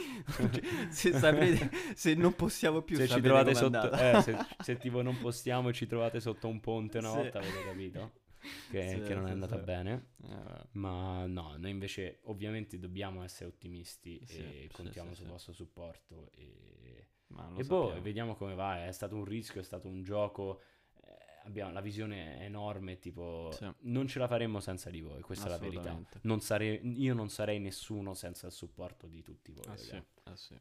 se, 0.91 1.13
saprete, 1.15 1.71
se 1.95 2.13
non 2.15 2.35
possiamo 2.35 2.83
più 2.83 2.97
se 2.97 3.09
ci 3.09 3.21
trovate 3.23 3.55
sotto, 3.55 3.91
eh, 3.93 4.21
se, 4.21 4.37
se 4.61 4.77
tipo 4.77 5.01
non 5.01 5.17
postiamo 5.19 5.71
e 5.71 5.73
ci 5.73 5.87
trovate 5.87 6.21
sotto 6.21 6.49
un 6.49 6.61
ponte 6.61 6.99
una 6.99 7.09
Sì. 7.11 7.17
volta, 7.17 7.39
avete 7.39 7.65
capito 7.65 8.13
che, 8.71 8.89
Sì, 8.89 9.01
che 9.03 9.15
non 9.15 9.27
è 9.27 9.31
andata 9.31 9.57
bene. 9.59 10.11
Eh. 10.23 10.67
Ma 10.73 11.27
no, 11.27 11.57
noi 11.57 11.71
invece 11.71 12.21
ovviamente 12.25 12.79
dobbiamo 12.79 13.23
essere 13.23 13.49
ottimisti 13.49 14.19
e 14.29 14.69
contiamo 14.73 15.15
sul 15.15 15.27
vostro 15.27 15.53
supporto. 15.53 16.31
E, 16.35 17.09
e 17.57 17.65
boh, 17.65 18.01
vediamo 18.01 18.35
come 18.37 18.55
va. 18.55 18.87
È 18.87 18.93
stato 18.93 19.17
un 19.17 19.25
rischio, 19.25 19.61
è 19.61 19.65
stato 19.65 19.89
un 19.89 20.03
gioco. 20.03 20.61
eh, 21.03 21.15
abbiamo, 21.45 21.73
la 21.73 21.81
visione 21.81 22.41
enorme, 22.45 22.99
tipo 22.99 23.51
Sì. 23.53 23.71
non 23.83 24.07
ce 24.07 24.19
la 24.19 24.27
faremo 24.29 24.61
senza 24.61 24.91
di 24.91 25.01
voi, 25.01 25.21
questa 25.23 25.47
è 25.47 25.49
la 25.51 25.59
verità. 25.59 26.01
Non 26.23 26.41
sarei, 26.41 26.81
io 27.01 27.15
non 27.15 27.29
sarei 27.29 27.59
nessuno 27.61 28.15
senza 28.15 28.47
il 28.47 28.53
supporto 28.53 29.07
di 29.07 29.23
tutti 29.23 29.53
voi. 29.53 29.67
Ah, 29.67 29.77
sì, 29.77 30.03
ah, 30.25 30.37
sì. 30.37 30.59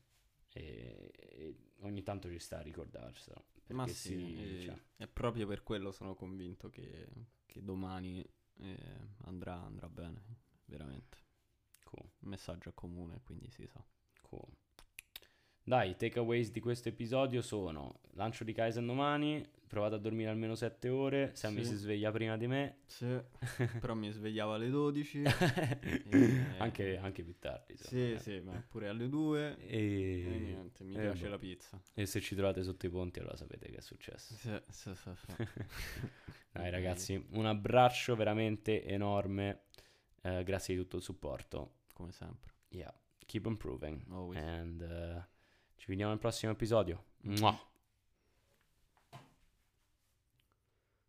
E, 0.54 1.12
e 1.18 1.56
ogni 1.82 2.02
tanto 2.04 2.30
ci 2.30 2.40
sta 2.40 2.60
a 2.60 2.62
ricordarselo. 2.62 3.44
Ma 3.74 3.88
sì, 3.88 3.94
sì, 3.94 4.36
e, 4.36 4.58
cioè, 4.60 4.76
e 4.98 5.08
proprio 5.08 5.48
per 5.48 5.64
quello 5.64 5.92
sono 5.92 6.16
convinto 6.16 6.70
che, 6.70 7.08
che 7.46 7.64
domani 7.64 8.24
eh, 8.60 9.08
andrà, 9.24 9.56
andrà 9.62 9.90
bene, 9.90 10.24
veramente. 10.66 11.18
cool, 11.84 12.10
Il 12.20 12.28
messaggio 12.28 12.70
è 12.70 12.74
comune, 12.74 13.22
quindi 13.24 13.50
si 13.50 13.66
sa. 13.68 13.84
cool. 14.22 14.52
Dai, 15.68 15.96
takeaways 15.98 16.52
di 16.52 16.60
questo 16.60 16.90
episodio 16.90 17.42
sono 17.42 18.02
lancio 18.12 18.44
di 18.44 18.54
Kaizen 18.54 18.86
domani, 18.86 19.44
provate 19.66 19.96
a 19.96 19.98
dormire 19.98 20.30
almeno 20.30 20.54
7 20.54 20.90
ore, 20.90 21.32
Sammy 21.34 21.64
Sì. 21.64 21.70
si 21.72 21.76
sveglia 21.78 22.12
prima 22.12 22.38
di 22.38 22.46
me, 22.46 22.82
Sì, 22.86 23.20
però 23.80 23.96
mi 23.96 24.12
svegliavo 24.12 24.54
alle 24.54 24.70
12. 24.70 25.24
E- 26.08 26.44
anche, 26.60 26.98
anche 26.98 27.24
più 27.24 27.40
tardi. 27.40 27.74
Eh. 27.74 27.78
Sì, 27.78 27.98
insomma. 28.12 28.20
sì, 28.20 28.40
ma 28.42 28.64
pure 28.70 28.90
alle 28.90 29.10
2. 29.10 29.58
E 29.58 30.24
E, 30.24 30.38
niente, 30.38 30.84
mi 30.84 30.94
e 30.98 31.00
piace 31.00 31.24
boh. 31.24 31.30
la 31.32 31.38
pizza. 31.40 31.82
e 31.96 32.06
se 32.06 32.22
ci 32.22 32.36
trovate 32.36 32.62
sotto 32.62 32.86
i 32.86 32.90
ponti 32.90 33.18
allora 33.18 33.36
sapete 33.36 33.68
che 33.72 33.78
è 33.78 33.82
successo. 33.82 34.36
Sì, 34.36 34.62
sì, 34.70 34.94
sì, 34.96 35.10
sì. 35.16 35.34
Dai 36.54 36.70
ragazzi, 36.70 37.26
un 37.32 37.48
abbraccio 37.48 38.16
veramente 38.16 38.86
enorme, 38.86 39.64
eh, 40.22 40.44
grazie 40.44 40.76
di 40.76 40.82
tutto 40.82 40.98
il 40.98 41.02
supporto. 41.02 41.78
Come 41.92 42.12
sempre. 42.12 42.54
Yeah, 42.70 42.94
keep 43.26 43.48
improving. 43.48 44.04
Always. 44.12 44.38
And 44.40 44.82
uh, 44.82 45.24
ci 45.78 45.86
vediamo 45.88 46.12
nel 46.12 46.20
prossimo 46.20 46.52
episodio. 46.52 47.04
Mua. 47.22 47.58